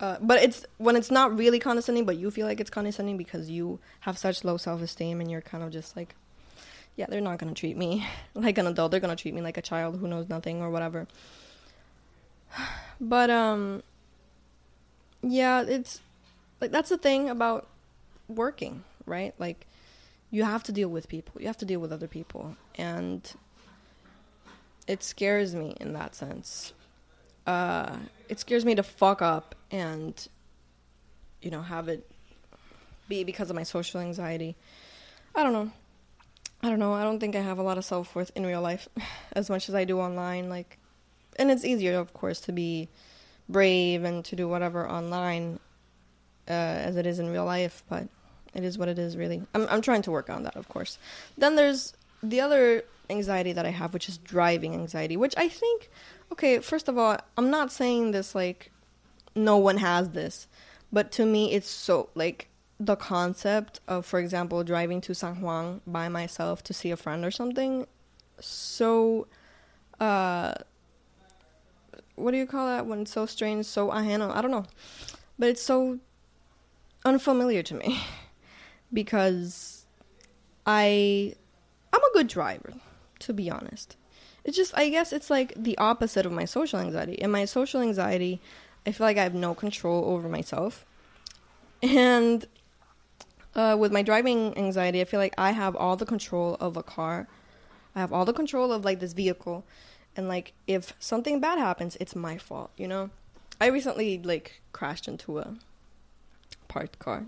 Uh, 0.00 0.16
but 0.20 0.42
it's 0.42 0.64
when 0.78 0.96
it's 0.96 1.10
not 1.10 1.36
really 1.36 1.58
condescending, 1.58 2.04
but 2.04 2.16
you 2.16 2.30
feel 2.30 2.46
like 2.46 2.60
it's 2.60 2.70
condescending 2.70 3.16
because 3.16 3.50
you 3.50 3.78
have 4.00 4.18
such 4.18 4.42
low 4.42 4.56
self 4.56 4.80
esteem 4.80 5.20
and 5.20 5.30
you're 5.30 5.40
kind 5.40 5.62
of 5.62 5.70
just 5.70 5.96
like, 5.96 6.14
yeah, 6.96 7.06
they're 7.08 7.20
not 7.20 7.38
gonna 7.38 7.54
treat 7.54 7.76
me 7.76 8.06
like 8.34 8.58
an 8.58 8.66
adult. 8.66 8.90
They're 8.90 9.00
gonna 9.00 9.16
treat 9.16 9.34
me 9.34 9.42
like 9.42 9.56
a 9.56 9.62
child 9.62 9.98
who 9.98 10.08
knows 10.08 10.28
nothing 10.28 10.62
or 10.62 10.70
whatever. 10.70 11.06
But 13.00 13.28
um, 13.28 13.82
yeah, 15.20 15.62
it's 15.62 16.00
like 16.60 16.70
that's 16.70 16.90
the 16.90 16.96
thing 16.96 17.28
about 17.28 17.66
working, 18.28 18.84
right? 19.06 19.34
Like 19.38 19.66
you 20.30 20.44
have 20.44 20.62
to 20.64 20.72
deal 20.72 20.88
with 20.88 21.08
people. 21.08 21.40
You 21.40 21.46
have 21.46 21.58
to 21.58 21.64
deal 21.64 21.80
with 21.80 21.92
other 21.92 22.08
people, 22.08 22.56
and 22.76 23.30
it 24.86 25.02
scares 25.02 25.54
me 25.54 25.76
in 25.80 25.92
that 25.94 26.14
sense. 26.14 26.72
Uh, 27.46 27.96
it 28.28 28.40
scares 28.40 28.64
me 28.64 28.74
to 28.74 28.82
fuck 28.82 29.20
up 29.22 29.54
and, 29.70 30.28
you 31.42 31.50
know, 31.50 31.62
have 31.62 31.88
it 31.88 32.08
be 33.08 33.24
because 33.24 33.50
of 33.50 33.56
my 33.56 33.62
social 33.62 34.00
anxiety. 34.00 34.56
I 35.34 35.42
don't 35.42 35.52
know. 35.52 35.70
I 36.62 36.70
don't 36.70 36.78
know. 36.78 36.94
I 36.94 37.02
don't 37.02 37.20
think 37.20 37.36
I 37.36 37.40
have 37.40 37.58
a 37.58 37.62
lot 37.62 37.76
of 37.76 37.84
self 37.84 38.14
worth 38.14 38.30
in 38.34 38.46
real 38.46 38.62
life 38.62 38.88
as 39.32 39.50
much 39.50 39.68
as 39.68 39.74
I 39.74 39.84
do 39.84 40.00
online. 40.00 40.48
Like, 40.48 40.78
and 41.36 41.50
it's 41.50 41.64
easier, 41.64 41.98
of 41.98 42.14
course, 42.14 42.40
to 42.42 42.52
be 42.52 42.88
brave 43.48 44.04
and 44.04 44.24
to 44.24 44.36
do 44.36 44.48
whatever 44.48 44.88
online 44.88 45.60
uh, 46.48 46.52
as 46.88 46.96
it 46.96 47.06
is 47.06 47.18
in 47.18 47.30
real 47.30 47.44
life. 47.44 47.82
But 47.88 48.08
it 48.54 48.64
is 48.64 48.78
what 48.78 48.88
it 48.88 48.98
is, 48.98 49.16
really. 49.16 49.42
I'm 49.54 49.66
I'm 49.68 49.80
trying 49.80 50.02
to 50.02 50.10
work 50.10 50.30
on 50.30 50.42
that, 50.44 50.56
of 50.56 50.68
course. 50.68 50.98
Then 51.36 51.56
there's 51.56 51.94
the 52.22 52.40
other 52.40 52.84
anxiety 53.10 53.52
that 53.52 53.66
I 53.66 53.70
have, 53.70 53.92
which 53.92 54.08
is 54.08 54.18
driving 54.18 54.74
anxiety, 54.74 55.16
which 55.16 55.34
I 55.36 55.48
think, 55.48 55.90
okay, 56.32 56.58
first 56.60 56.88
of 56.88 56.96
all, 56.96 57.18
I'm 57.36 57.50
not 57.50 57.70
saying 57.70 58.12
this 58.12 58.34
like 58.34 58.70
no 59.34 59.56
one 59.56 59.78
has 59.78 60.10
this, 60.10 60.46
but 60.92 61.12
to 61.12 61.26
me, 61.26 61.52
it's 61.52 61.68
so 61.68 62.08
like 62.14 62.48
the 62.80 62.96
concept 62.96 63.80
of, 63.86 64.06
for 64.06 64.18
example, 64.18 64.64
driving 64.64 65.00
to 65.02 65.14
San 65.14 65.40
Juan 65.40 65.80
by 65.86 66.08
myself 66.08 66.62
to 66.64 66.72
see 66.72 66.90
a 66.90 66.96
friend 66.96 67.24
or 67.24 67.30
something, 67.30 67.86
so, 68.40 69.26
uh, 70.00 70.54
what 72.16 72.30
do 72.30 72.36
you 72.36 72.46
call 72.46 72.66
that 72.66 72.86
when 72.86 73.00
it's 73.02 73.12
so 73.12 73.26
strange, 73.26 73.66
so? 73.66 73.90
I 73.90 74.02
don't 74.16 74.50
know, 74.50 74.66
but 75.38 75.48
it's 75.48 75.62
so 75.62 75.98
unfamiliar 77.04 77.62
to 77.62 77.74
me 77.74 78.00
because 78.92 79.84
I 80.66 81.34
I'm 81.92 82.02
a 82.02 82.12
good 82.12 82.28
driver, 82.28 82.74
to 83.20 83.32
be 83.32 83.50
honest. 83.50 83.96
It's 84.44 84.56
just 84.56 84.76
I 84.76 84.88
guess 84.88 85.12
it's 85.12 85.30
like 85.30 85.52
the 85.56 85.76
opposite 85.78 86.26
of 86.26 86.32
my 86.32 86.44
social 86.44 86.78
anxiety. 86.80 87.14
In 87.14 87.30
my 87.30 87.44
social 87.44 87.80
anxiety, 87.80 88.40
I 88.86 88.92
feel 88.92 89.06
like 89.06 89.18
I 89.18 89.22
have 89.22 89.34
no 89.34 89.54
control 89.54 90.04
over 90.06 90.28
myself. 90.28 90.84
And 91.82 92.46
uh, 93.54 93.76
with 93.78 93.92
my 93.92 94.02
driving 94.02 94.56
anxiety, 94.56 95.00
I 95.00 95.04
feel 95.04 95.20
like 95.20 95.34
I 95.38 95.52
have 95.52 95.76
all 95.76 95.96
the 95.96 96.06
control 96.06 96.56
of 96.60 96.76
a 96.76 96.82
car. 96.82 97.28
I 97.94 98.00
have 98.00 98.12
all 98.12 98.24
the 98.24 98.32
control 98.32 98.72
of 98.72 98.84
like 98.84 99.00
this 99.00 99.12
vehicle. 99.12 99.64
And 100.16 100.28
like 100.28 100.52
if 100.66 100.94
something 100.98 101.40
bad 101.40 101.58
happens, 101.58 101.96
it's 102.00 102.16
my 102.16 102.38
fault, 102.38 102.70
you 102.76 102.88
know? 102.88 103.10
I 103.60 103.66
recently 103.66 104.18
like 104.18 104.62
crashed 104.72 105.08
into 105.08 105.38
a 105.38 105.54
parked 106.74 106.98
car. 106.98 107.22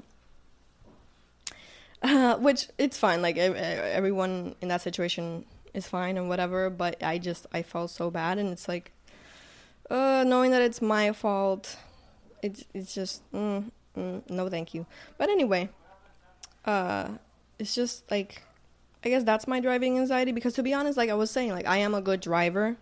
Uh, 2.03 2.37
which 2.37 2.69
it's 2.79 2.99
fine. 2.99 3.23
Like 3.23 3.39
everyone 3.39 4.55
in 4.61 4.69
that 4.69 4.83
situation 4.83 5.47
is 5.73 5.87
fine 5.89 6.19
and 6.19 6.29
whatever. 6.29 6.69
But 6.69 7.03
I 7.03 7.19
just 7.19 7.47
I 7.53 7.63
felt 7.63 7.91
so 7.91 8.11
bad, 8.11 8.39
and 8.39 8.51
it's 8.51 8.69
like, 8.69 8.93
uh, 9.89 10.25
knowing 10.27 10.51
that 10.51 10.63
it's 10.63 10.83
my 10.83 11.13
fault, 11.13 11.77
it's 12.43 12.65
it's 12.75 12.93
just 12.93 13.23
mm, 13.33 13.71
mm, 13.97 14.29
no, 14.29 14.49
thank 14.49 14.75
you. 14.75 14.85
But 15.17 15.31
anyway, 15.31 15.71
uh, 16.65 17.09
it's 17.59 17.75
just 17.75 18.11
like, 18.11 18.43
I 19.05 19.09
guess 19.09 19.23
that's 19.23 19.47
my 19.47 19.61
driving 19.61 19.99
anxiety 19.99 20.33
because 20.33 20.55
to 20.55 20.63
be 20.63 20.75
honest, 20.75 20.99
like 20.99 21.11
I 21.11 21.15
was 21.15 21.31
saying, 21.31 21.53
like 21.53 21.67
I 21.67 21.79
am 21.79 21.95
a 21.95 22.03
good 22.03 22.21
driver. 22.21 22.77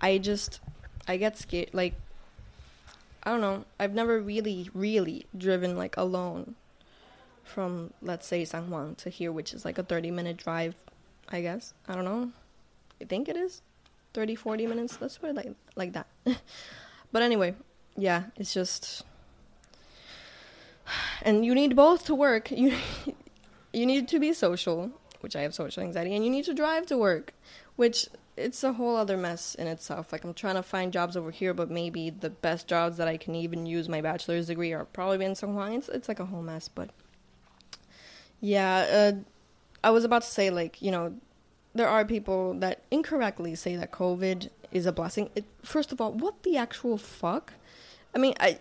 I 0.00 0.18
just 0.18 0.60
I 1.08 1.16
get 1.18 1.36
scared 1.36 1.70
like 1.72 1.94
I 3.26 3.30
don't 3.30 3.40
know. 3.40 3.64
I've 3.80 3.92
never 3.92 4.20
really, 4.20 4.70
really 4.72 5.26
driven 5.36 5.76
like 5.76 5.96
alone 5.96 6.54
from 7.42 7.92
let's 8.00 8.24
say 8.24 8.44
San 8.44 8.70
Juan 8.70 8.94
to 8.96 9.10
here, 9.10 9.32
which 9.32 9.52
is 9.52 9.64
like 9.64 9.78
a 9.78 9.82
30 9.82 10.12
minute 10.12 10.36
drive, 10.36 10.76
I 11.28 11.40
guess. 11.40 11.74
I 11.88 11.96
don't 11.96 12.04
know. 12.04 12.30
I 13.00 13.04
think 13.04 13.28
it 13.28 13.36
is 13.36 13.62
30, 14.14 14.36
40 14.36 14.68
minutes. 14.68 14.98
Let's 15.00 15.18
put 15.18 15.30
it 15.30 15.34
like 15.34 15.50
like 15.74 15.92
that. 15.94 16.06
but 17.12 17.22
anyway, 17.22 17.56
yeah, 17.96 18.26
it's 18.36 18.54
just 18.54 19.02
and 21.22 21.44
you 21.44 21.52
need 21.52 21.74
both 21.74 22.04
to 22.06 22.14
work. 22.14 22.52
You 22.52 22.74
you 23.72 23.86
need 23.86 24.06
to 24.06 24.20
be 24.20 24.34
social, 24.34 24.92
which 25.20 25.34
I 25.34 25.40
have 25.40 25.52
social 25.52 25.82
anxiety, 25.82 26.14
and 26.14 26.24
you 26.24 26.30
need 26.30 26.44
to 26.44 26.54
drive 26.54 26.86
to 26.86 26.96
work, 26.96 27.34
which 27.74 28.06
it's 28.36 28.62
a 28.62 28.74
whole 28.74 28.96
other 28.96 29.16
mess 29.16 29.54
in 29.54 29.66
itself. 29.66 30.12
Like 30.12 30.24
I'm 30.24 30.34
trying 30.34 30.56
to 30.56 30.62
find 30.62 30.92
jobs 30.92 31.16
over 31.16 31.30
here, 31.30 31.54
but 31.54 31.70
maybe 31.70 32.10
the 32.10 32.30
best 32.30 32.68
jobs 32.68 32.98
that 32.98 33.08
I 33.08 33.16
can 33.16 33.34
even 33.34 33.66
use 33.66 33.88
my 33.88 34.00
bachelor's 34.00 34.46
degree 34.46 34.72
are 34.72 34.84
probably 34.84 35.24
in 35.24 35.34
San 35.34 35.54
Juan. 35.54 35.72
It's, 35.72 35.88
it's 35.88 36.08
like 36.08 36.20
a 36.20 36.26
whole 36.26 36.42
mess, 36.42 36.68
but 36.68 36.90
yeah. 38.40 39.12
Uh, 39.14 39.20
I 39.82 39.90
was 39.90 40.04
about 40.04 40.22
to 40.22 40.28
say 40.28 40.50
like 40.50 40.82
you 40.82 40.90
know, 40.90 41.14
there 41.74 41.88
are 41.88 42.04
people 42.04 42.54
that 42.54 42.82
incorrectly 42.90 43.54
say 43.54 43.76
that 43.76 43.90
COVID 43.90 44.50
is 44.70 44.84
a 44.86 44.92
blessing. 44.92 45.30
It, 45.34 45.44
first 45.62 45.92
of 45.92 46.00
all, 46.00 46.12
what 46.12 46.42
the 46.42 46.56
actual 46.58 46.98
fuck? 46.98 47.54
I 48.14 48.18
mean, 48.18 48.34
I 48.38 48.58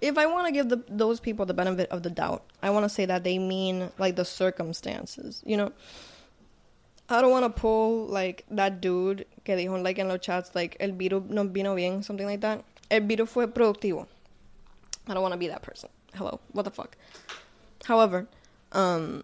if 0.00 0.16
I 0.16 0.26
want 0.26 0.46
to 0.46 0.52
give 0.52 0.68
the, 0.68 0.82
those 0.88 1.20
people 1.20 1.44
the 1.46 1.54
benefit 1.54 1.90
of 1.90 2.02
the 2.02 2.10
doubt, 2.10 2.44
I 2.62 2.70
want 2.70 2.84
to 2.84 2.88
say 2.88 3.04
that 3.06 3.24
they 3.24 3.38
mean 3.38 3.90
like 3.98 4.16
the 4.16 4.24
circumstances, 4.24 5.42
you 5.44 5.58
know 5.58 5.72
I 7.08 7.20
don't 7.20 7.30
want 7.30 7.44
to 7.44 7.60
pull 7.60 8.06
like 8.06 8.44
that 8.50 8.80
dude 8.80 9.26
que 9.44 9.54
dijo 9.56 9.82
like 9.82 9.98
en 9.98 10.08
los 10.08 10.20
chats 10.20 10.54
like 10.54 10.76
el 10.80 10.92
virus 10.92 11.22
no 11.28 11.44
vino 11.44 11.74
bien, 11.74 12.02
something 12.02 12.26
like 12.26 12.40
that. 12.40 12.64
El 12.90 13.00
virus 13.00 13.30
fue 13.30 13.46
productivo. 13.46 14.06
I 15.08 15.14
don't 15.14 15.22
want 15.22 15.32
to 15.32 15.38
be 15.38 15.48
that 15.48 15.62
person. 15.62 15.88
Hello, 16.14 16.40
what 16.52 16.64
the 16.64 16.70
fuck. 16.70 16.96
However, 17.84 18.26
um, 18.72 19.22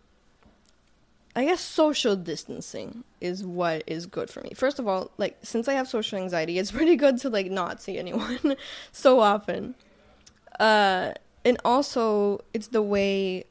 I 1.35 1.45
guess 1.45 1.61
social 1.61 2.15
distancing 2.15 3.05
is 3.21 3.45
what 3.45 3.83
is 3.87 4.07
good 4.07 4.31
for 4.31 4.43
me. 4.43 4.51
First 4.55 4.79
of 4.79 4.87
all, 4.87 5.11
like 5.19 5.39
since 5.43 5.67
I 5.67 5.73
have 5.73 5.89
social 5.89 6.19
anxiety, 6.19 6.59
it's 6.59 6.71
pretty 6.79 6.97
good 6.97 7.19
to 7.19 7.31
like 7.31 7.51
not 7.51 7.83
see 7.83 7.99
anyone 7.99 8.57
so 8.93 9.21
often. 9.21 9.75
Uh, 10.61 11.13
and 11.45 11.59
also 11.65 12.45
it's 12.55 12.69
the 12.69 12.83
way 12.83 13.45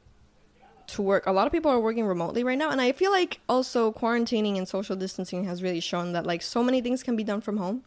to 0.92 1.02
work. 1.02 1.26
A 1.26 1.32
lot 1.32 1.46
of 1.46 1.52
people 1.52 1.70
are 1.70 1.80
working 1.80 2.06
remotely 2.06 2.44
right 2.44 2.58
now, 2.58 2.70
and 2.70 2.80
I 2.80 2.92
feel 2.92 3.10
like 3.10 3.40
also 3.48 3.92
quarantining 3.92 4.56
and 4.56 4.66
social 4.66 4.96
distancing 4.96 5.44
has 5.44 5.62
really 5.62 5.80
shown 5.80 6.12
that 6.12 6.26
like 6.26 6.42
so 6.42 6.62
many 6.62 6.80
things 6.80 7.02
can 7.02 7.16
be 7.16 7.24
done 7.24 7.40
from 7.40 7.56
home. 7.56 7.82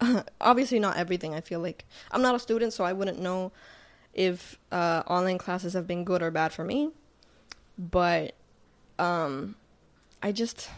obviously, 0.40 0.78
not 0.78 0.96
everything. 0.96 1.34
I 1.34 1.40
feel 1.40 1.60
like 1.60 1.84
I'm 2.10 2.22
not 2.22 2.34
a 2.34 2.38
student, 2.38 2.72
so 2.72 2.84
I 2.84 2.92
wouldn't 2.92 3.18
know 3.18 3.52
if 4.12 4.58
uh, 4.70 5.02
online 5.06 5.38
classes 5.38 5.72
have 5.72 5.86
been 5.86 6.04
good 6.04 6.22
or 6.22 6.30
bad 6.30 6.52
for 6.52 6.64
me. 6.64 6.90
But 7.78 8.34
um, 8.98 9.56
I 10.22 10.32
just 10.32 10.70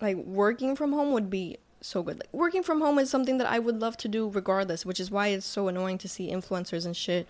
like 0.00 0.16
working 0.16 0.74
from 0.74 0.92
home 0.92 1.12
would 1.12 1.30
be 1.30 1.58
so 1.80 2.02
good. 2.02 2.18
Like 2.18 2.32
working 2.32 2.62
from 2.62 2.80
home 2.80 2.98
is 2.98 3.10
something 3.10 3.38
that 3.38 3.46
I 3.46 3.58
would 3.58 3.80
love 3.80 3.96
to 3.98 4.08
do 4.08 4.28
regardless, 4.28 4.84
which 4.84 5.00
is 5.00 5.10
why 5.10 5.28
it's 5.28 5.46
so 5.46 5.68
annoying 5.68 5.98
to 5.98 6.08
see 6.08 6.30
influencers 6.30 6.84
and 6.84 6.96
shit 6.96 7.28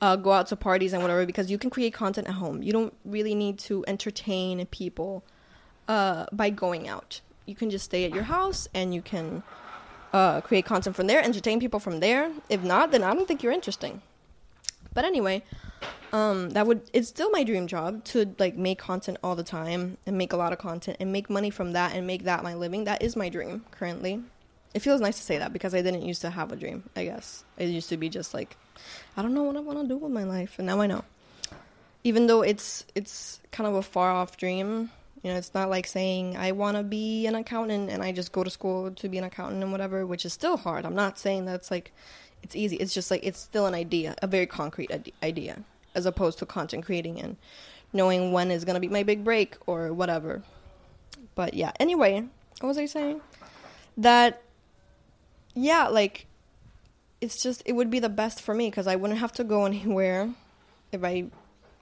uh, 0.00 0.16
go 0.16 0.32
out 0.32 0.46
to 0.48 0.56
parties 0.56 0.92
and 0.92 1.02
whatever 1.02 1.24
because 1.26 1.50
you 1.50 1.58
can 1.58 1.70
create 1.70 1.94
content 1.94 2.26
at 2.28 2.34
home. 2.34 2.62
You 2.62 2.72
don't 2.72 2.94
really 3.04 3.34
need 3.34 3.58
to 3.60 3.84
entertain 3.86 4.64
people 4.66 5.24
uh, 5.88 6.26
by 6.32 6.50
going 6.50 6.88
out. 6.88 7.20
You 7.46 7.54
can 7.54 7.70
just 7.70 7.84
stay 7.84 8.04
at 8.04 8.14
your 8.14 8.24
house 8.24 8.68
and 8.74 8.94
you 8.94 9.02
can 9.02 9.42
uh, 10.12 10.40
create 10.40 10.64
content 10.64 10.96
from 10.96 11.06
there, 11.06 11.22
entertain 11.22 11.60
people 11.60 11.80
from 11.80 12.00
there. 12.00 12.30
If 12.48 12.62
not, 12.62 12.90
then 12.90 13.02
I 13.02 13.14
don't 13.14 13.26
think 13.26 13.42
you're 13.42 13.52
interesting. 13.52 14.00
But 14.94 15.04
anyway, 15.04 15.42
um, 16.12 16.50
that 16.50 16.66
would 16.66 16.82
it's 16.92 17.08
still 17.08 17.30
my 17.30 17.42
dream 17.42 17.66
job 17.66 18.04
to 18.04 18.34
like 18.38 18.56
make 18.56 18.78
content 18.78 19.18
all 19.22 19.34
the 19.34 19.42
time 19.42 19.98
and 20.06 20.16
make 20.16 20.32
a 20.32 20.36
lot 20.36 20.52
of 20.52 20.58
content 20.58 20.98
and 21.00 21.12
make 21.12 21.28
money 21.28 21.50
from 21.50 21.72
that 21.72 21.94
and 21.94 22.06
make 22.06 22.22
that 22.24 22.44
my 22.44 22.54
living. 22.54 22.84
That 22.84 23.02
is 23.02 23.16
my 23.16 23.28
dream 23.28 23.64
currently. 23.72 24.22
It 24.74 24.82
feels 24.82 25.00
nice 25.00 25.16
to 25.16 25.22
say 25.22 25.38
that 25.38 25.52
because 25.52 25.72
I 25.72 25.82
didn't 25.82 26.02
used 26.02 26.20
to 26.22 26.30
have 26.30 26.50
a 26.50 26.56
dream. 26.56 26.82
I 26.96 27.04
guess 27.04 27.44
it 27.56 27.66
used 27.66 27.88
to 27.90 27.96
be 27.96 28.08
just 28.08 28.34
like 28.34 28.56
I 29.16 29.22
don't 29.22 29.32
know 29.32 29.44
what 29.44 29.56
I 29.56 29.60
want 29.60 29.80
to 29.80 29.88
do 29.88 29.96
with 29.96 30.12
my 30.12 30.24
life, 30.24 30.58
and 30.58 30.66
now 30.66 30.80
I 30.80 30.86
know. 30.86 31.04
Even 32.02 32.26
though 32.26 32.42
it's 32.42 32.84
it's 32.94 33.40
kind 33.52 33.66
of 33.68 33.74
a 33.74 33.82
far 33.82 34.10
off 34.10 34.36
dream, 34.36 34.90
you 35.22 35.30
know, 35.30 35.38
it's 35.38 35.54
not 35.54 35.70
like 35.70 35.86
saying 35.86 36.36
I 36.36 36.52
want 36.52 36.76
to 36.76 36.82
be 36.82 37.26
an 37.26 37.34
accountant 37.34 37.88
and 37.88 38.02
I 38.02 38.12
just 38.12 38.30
go 38.30 38.44
to 38.44 38.50
school 38.50 38.90
to 38.90 39.08
be 39.08 39.16
an 39.16 39.24
accountant 39.24 39.62
and 39.62 39.72
whatever, 39.72 40.04
which 40.04 40.26
is 40.26 40.34
still 40.34 40.58
hard. 40.58 40.84
I'm 40.84 40.94
not 40.94 41.18
saying 41.18 41.46
that's 41.46 41.70
like 41.70 41.92
it's 42.42 42.54
easy. 42.54 42.76
It's 42.76 42.92
just 42.92 43.10
like 43.10 43.20
it's 43.24 43.38
still 43.38 43.64
an 43.64 43.74
idea, 43.74 44.14
a 44.20 44.26
very 44.26 44.46
concrete 44.46 44.90
idea, 45.22 45.62
as 45.94 46.04
opposed 46.04 46.38
to 46.40 46.46
content 46.46 46.84
creating 46.84 47.20
and 47.20 47.36
knowing 47.94 48.32
when 48.32 48.50
is 48.50 48.66
gonna 48.66 48.80
be 48.80 48.88
my 48.88 49.02
big 49.02 49.24
break 49.24 49.56
or 49.66 49.94
whatever. 49.94 50.42
But 51.34 51.54
yeah. 51.54 51.72
Anyway, 51.80 52.26
what 52.60 52.68
was 52.68 52.76
I 52.76 52.84
saying? 52.84 53.22
That 53.96 54.42
yeah, 55.54 55.88
like 55.88 56.26
it's 57.20 57.42
just 57.42 57.62
it 57.64 57.72
would 57.72 57.90
be 57.90 58.00
the 58.00 58.08
best 58.08 58.40
for 58.40 58.54
me 58.54 58.68
because 58.68 58.86
I 58.86 58.96
wouldn't 58.96 59.20
have 59.20 59.32
to 59.32 59.44
go 59.44 59.64
anywhere 59.64 60.30
if 60.92 61.02
I, 61.02 61.24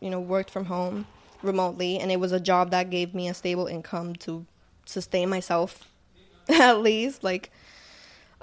you 0.01 0.11
know, 0.11 0.21
worked 0.21 0.51
from 0.51 0.67
home 0.67 1.07
remotely, 1.43 1.99
and 1.99 2.11
it 2.11 2.21
was 2.21 2.33
a 2.33 2.41
job 2.41 2.71
that 2.71 2.91
gave 2.91 3.15
me 3.15 3.29
a 3.29 3.35
stable 3.35 3.67
income 3.67 4.15
to 4.17 4.47
sustain 4.85 5.29
myself, 5.29 5.89
at 6.49 6.81
least. 6.81 7.25
Like, 7.25 7.51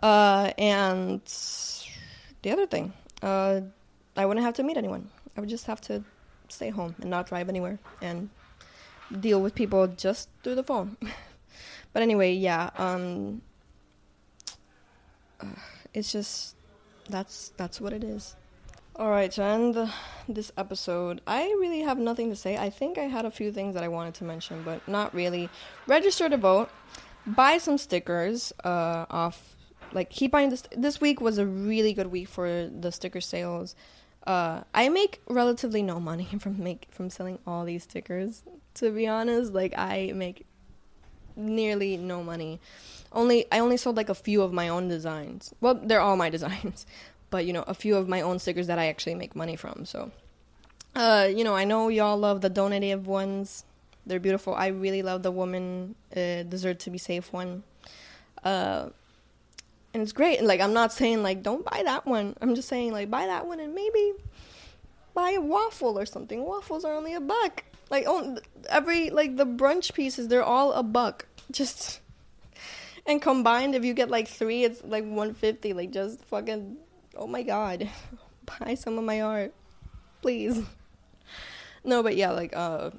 uh, 0.03 0.51
and 0.57 1.21
the 2.41 2.51
other 2.51 2.67
thing, 2.67 2.93
uh, 3.21 3.61
I 4.17 4.25
wouldn't 4.25 4.45
have 4.45 4.55
to 4.55 4.63
meet 4.63 4.77
anyone. 4.77 5.09
I 5.37 5.39
would 5.39 5.49
just 5.49 5.67
have 5.67 5.81
to 5.81 6.03
stay 6.49 6.69
home 6.69 6.95
and 6.99 7.09
not 7.09 7.27
drive 7.27 7.47
anywhere 7.47 7.79
and 8.01 8.29
deal 9.19 9.41
with 9.41 9.55
people 9.55 9.87
just 9.87 10.29
through 10.43 10.55
the 10.55 10.63
phone. 10.63 10.97
but 11.93 12.03
anyway, 12.03 12.33
yeah. 12.33 12.71
Um, 12.77 13.41
uh, 15.41 15.47
it's 15.93 16.11
just 16.11 16.55
that's 17.09 17.51
that's 17.57 17.81
what 17.81 17.93
it 17.93 18.03
is. 18.03 18.35
All 18.95 19.09
right, 19.09 19.31
to 19.31 19.43
end 19.43 19.91
this 20.27 20.51
episode, 20.57 21.21
I 21.25 21.43
really 21.59 21.81
have 21.81 21.97
nothing 21.97 22.29
to 22.31 22.35
say. 22.35 22.57
I 22.57 22.69
think 22.69 22.97
I 22.97 23.03
had 23.03 23.25
a 23.25 23.31
few 23.31 23.51
things 23.51 23.73
that 23.75 23.83
I 23.83 23.87
wanted 23.87 24.13
to 24.15 24.25
mention, 24.25 24.61
but 24.63 24.85
not 24.87 25.13
really. 25.13 25.49
Register 25.87 26.27
to 26.27 26.37
vote. 26.37 26.69
Buy 27.25 27.59
some 27.59 27.77
stickers 27.77 28.51
uh, 28.63 29.05
off. 29.09 29.55
Like 29.93 30.09
keep 30.09 30.31
buying 30.31 30.49
this. 30.49 30.63
This 30.75 30.99
week 30.99 31.21
was 31.21 31.37
a 31.37 31.45
really 31.45 31.93
good 31.93 32.07
week 32.07 32.27
for 32.27 32.67
the 32.67 32.91
sticker 32.91 33.21
sales. 33.21 33.75
Uh, 34.27 34.61
I 34.73 34.89
make 34.89 35.21
relatively 35.29 35.81
no 35.81 35.99
money 35.99 36.27
from 36.39 36.61
make 36.61 36.87
from 36.91 37.09
selling 37.09 37.39
all 37.47 37.65
these 37.65 37.83
stickers. 37.83 38.43
To 38.75 38.91
be 38.91 39.07
honest, 39.07 39.53
like 39.53 39.73
I 39.77 40.11
make 40.13 40.45
nearly 41.39 41.97
no 41.97 42.21
money 42.23 42.59
only 43.11 43.45
I 43.51 43.59
only 43.59 43.77
sold 43.77 43.97
like 43.97 44.09
a 44.09 44.15
few 44.15 44.41
of 44.41 44.53
my 44.53 44.69
own 44.69 44.87
designs. 44.87 45.53
Well, 45.61 45.75
they're 45.75 46.01
all 46.01 46.15
my 46.15 46.29
designs, 46.37 46.85
but 47.29 47.45
you 47.45 47.53
know, 47.53 47.63
a 47.67 47.73
few 47.73 47.95
of 47.95 48.07
my 48.07 48.21
own 48.21 48.39
stickers 48.39 48.67
that 48.67 48.79
I 48.79 48.87
actually 48.87 49.15
make 49.15 49.35
money 49.35 49.55
from. 49.55 49.85
So, 49.85 50.11
uh, 50.95 51.27
you 51.33 51.43
know, 51.43 51.55
I 51.55 51.63
know 51.63 51.89
y'all 51.89 52.17
love 52.17 52.41
the 52.41 52.49
donative 52.49 53.07
ones. 53.07 53.65
They're 54.05 54.19
beautiful. 54.19 54.55
I 54.55 54.67
really 54.67 55.01
love 55.01 55.23
the 55.23 55.31
woman 55.31 55.95
uh, 56.15 56.43
deserve 56.43 56.79
to 56.79 56.89
be 56.89 56.97
safe 56.97 57.31
one. 57.31 57.63
Uh, 58.43 58.89
and 59.93 60.03
it's 60.03 60.11
great. 60.11 60.39
And 60.39 60.47
like 60.47 60.61
I'm 60.61 60.73
not 60.73 60.93
saying 60.93 61.23
like 61.23 61.43
don't 61.43 61.65
buy 61.65 61.81
that 61.83 62.05
one. 62.05 62.35
I'm 62.41 62.55
just 62.55 62.67
saying 62.67 62.91
like 62.91 63.09
buy 63.09 63.25
that 63.25 63.47
one 63.47 63.59
and 63.59 63.73
maybe 63.73 64.13
buy 65.19 65.31
a 65.31 65.41
waffle 65.41 65.99
or 65.99 66.05
something. 66.05 66.45
Waffles 66.45 66.85
are 66.85 66.93
only 66.93 67.13
a 67.13 67.19
buck. 67.19 67.63
Like 67.89 68.05
oh, 68.07 68.37
every 68.69 69.09
like 69.09 69.35
the 69.35 69.45
brunch 69.45 69.93
pieces, 69.93 70.27
they're 70.27 70.43
all 70.43 70.71
a 70.73 70.83
buck. 70.83 71.25
Just 71.51 72.01
and 73.05 73.21
combined, 73.21 73.75
if 73.75 73.83
you 73.83 73.93
get 73.93 74.09
like 74.09 74.27
three, 74.27 74.63
it's 74.63 74.83
like 74.83 75.03
150. 75.03 75.73
Like 75.73 75.91
just 75.91 76.23
fucking, 76.25 76.77
oh 77.15 77.25
my 77.25 77.41
god, 77.41 77.89
buy 78.59 78.75
some 78.75 78.99
of 78.99 79.03
my 79.03 79.21
art, 79.21 79.53
please. 80.21 80.61
No, 81.83 82.03
but 82.03 82.15
yeah, 82.15 82.31
like 82.31 82.55
uh, 82.55 82.91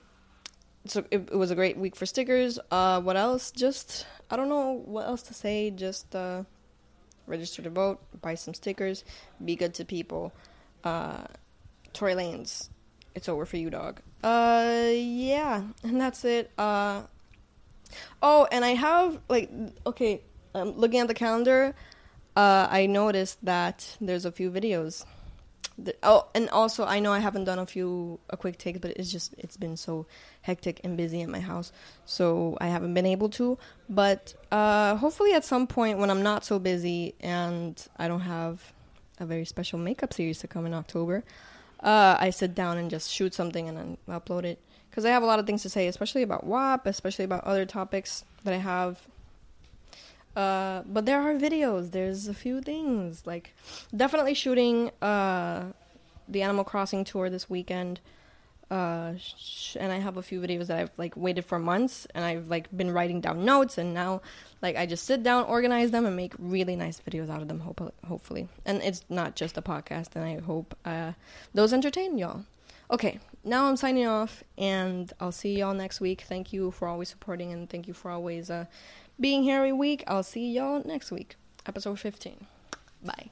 so 0.87 1.04
it, 1.12 1.28
it 1.30 1.37
was 1.37 1.52
a 1.52 1.54
great 1.54 1.76
week 1.76 1.94
for 1.94 2.06
stickers. 2.06 2.59
Uh, 2.72 3.00
what 3.00 3.16
else? 3.16 3.52
Just 3.52 4.06
I 4.30 4.37
don't 4.37 4.48
know 4.48 4.83
what 4.85 5.06
else 5.06 5.22
to 5.24 5.35
say. 5.35 5.70
Just 5.70 6.16
uh, 6.16 6.42
register 7.26 7.62
to 7.62 7.70
vote, 7.70 8.00
buy 8.20 8.35
some 8.35 8.54
stickers, 8.54 9.04
be 9.44 9.54
good 9.54 9.74
to 9.74 9.85
people. 9.85 10.33
Uh, 10.83 11.24
Tory 11.92 12.14
Lanez, 12.14 12.68
it's 13.14 13.29
over 13.29 13.44
for 13.44 13.57
you, 13.57 13.70
dog. 13.70 14.00
Uh, 14.22 14.90
yeah, 14.92 15.62
and 15.83 16.00
that's 16.00 16.24
it. 16.24 16.50
Uh, 16.59 17.03
oh, 18.22 18.46
and 18.53 18.64
I 18.64 18.70
have 18.70 19.18
like 19.29 19.50
okay, 19.87 20.22
um, 20.55 20.72
looking 20.72 21.00
at 21.00 21.09
the 21.09 21.14
calendar, 21.14 21.74
uh, 22.37 22.68
I 22.70 22.87
noticed 22.87 23.44
that 23.44 23.96
there's 24.00 24.24
a 24.24 24.33
few 24.33 24.50
videos. 24.50 25.05
That, 25.79 25.98
oh, 26.03 26.29
and 26.35 26.50
also 26.50 26.85
I 26.85 27.00
know 27.00 27.12
I 27.12 27.20
haven't 27.20 27.44
done 27.44 27.59
a 27.59 27.64
few 27.64 28.20
a 28.29 28.37
quick 28.37 28.59
take, 28.59 28.81
but 28.83 28.90
it's 28.92 29.11
just 29.11 29.35
it's 29.38 29.57
been 29.57 29.76
so 29.76 30.07
hectic 30.42 30.81
and 30.85 30.96
busy 30.96 31.22
in 31.22 31.31
my 31.31 31.40
house, 31.40 31.72
so 32.05 32.59
I 32.61 32.66
haven't 32.68 32.92
been 32.92 33.07
able 33.07 33.31
to. 33.31 33.59
But 33.88 34.35
uh, 34.53 34.96
hopefully, 34.96 35.33
at 35.33 35.44
some 35.44 35.66
point 35.66 35.98
when 35.98 36.11
I'm 36.11 36.22
not 36.22 36.44
so 36.44 36.59
busy 36.59 37.14
and 37.20 37.83
I 37.96 38.09
don't 38.09 38.20
have 38.20 38.72
a 39.18 39.26
very 39.26 39.44
special 39.44 39.79
makeup 39.79 40.12
series 40.12 40.38
to 40.40 40.48
come 40.48 40.66
in 40.66 40.74
October, 40.74 41.24
uh, 41.83 42.16
I 42.19 42.31
sit 42.31 42.55
down 42.55 42.79
and 42.79 42.90
just 42.90 43.11
shoot 43.11 43.35
something 43.35 43.69
and 43.69 43.77
then 43.77 43.99
upload 44.09 44.45
it 44.45 44.59
because 44.90 45.05
I 45.05 45.11
have 45.11 45.23
a 45.23 45.27
lot 45.27 45.38
of 45.38 45.47
things 45.47 45.62
to 45.62 45.71
say, 45.71 45.87
especially 45.87 46.23
about 46.23 46.45
WAP, 46.45 46.87
especially 46.87 47.25
about 47.25 47.45
other 47.45 47.64
topics 47.64 48.25
that 48.45 48.53
I 48.53 48.59
have. 48.59 49.07
Uh, 50.37 50.83
but 50.87 51.07
there 51.07 51.21
are 51.21 51.35
videos. 51.35 51.90
There's 51.90 52.29
a 52.29 52.35
few 52.35 52.61
things 52.61 53.27
like 53.27 53.55
definitely 53.97 54.35
shooting 54.35 54.90
uh, 55.03 55.73
the 56.29 56.43
Animal 56.43 56.64
Crossing 56.64 57.05
tour 57.05 57.31
this 57.31 57.49
weekend. 57.49 58.01
Uh, 58.70 59.14
and 59.78 59.90
I 59.90 59.98
have 59.98 60.16
a 60.16 60.22
few 60.22 60.40
videos 60.40 60.68
that 60.68 60.78
I've 60.78 60.90
like 60.96 61.16
waited 61.16 61.44
for 61.44 61.59
months, 61.59 62.06
and 62.14 62.24
I've 62.24 62.48
like 62.48 62.74
been 62.76 62.92
writing 62.92 63.20
down 63.20 63.44
notes, 63.44 63.78
and 63.78 63.92
now 63.92 64.22
like 64.62 64.76
I 64.76 64.87
just 64.87 65.04
sit 65.04 65.22
down, 65.22 65.44
organize 65.46 65.90
them, 65.90 66.06
and 66.06 66.14
make 66.14 66.35
really 66.38 66.76
nice 66.76 67.00
videos 67.00 67.28
out 67.30 67.42
of 67.42 67.48
them. 67.48 67.61
Hope- 67.61 67.94
hopefully, 68.06 68.48
and 68.64 68.80
it's 68.83 69.04
not 69.09 69.35
just 69.35 69.59
a 69.59 69.62
podcast, 69.62 70.14
and 70.14 70.24
I 70.24 70.38
hope 70.38 70.76
uh, 70.85 71.12
those 71.52 71.72
entertain 71.72 72.16
y'all. 72.16 72.44
Okay, 72.92 73.18
now 73.44 73.66
I'm 73.66 73.76
signing 73.76 74.06
off, 74.06 74.44
and 74.56 75.12
I'll 75.18 75.33
see 75.33 75.59
y'all 75.59 75.74
next 75.74 76.00
week. 76.00 76.22
Thank 76.22 76.52
you 76.52 76.70
for 76.70 76.87
always 76.87 77.09
supporting, 77.09 77.52
and 77.52 77.68
thank 77.68 77.88
you 77.88 77.94
for 77.94 78.11
always 78.11 78.50
uh, 78.50 78.66
being 79.18 79.42
here 79.42 79.59
every 79.59 79.72
week. 79.72 80.04
I'll 80.06 80.22
see 80.22 80.52
y'all 80.52 80.83
next 80.85 81.11
week, 81.11 81.37
episode 81.66 81.98
15. 81.98 82.46
Bye. 83.04 83.30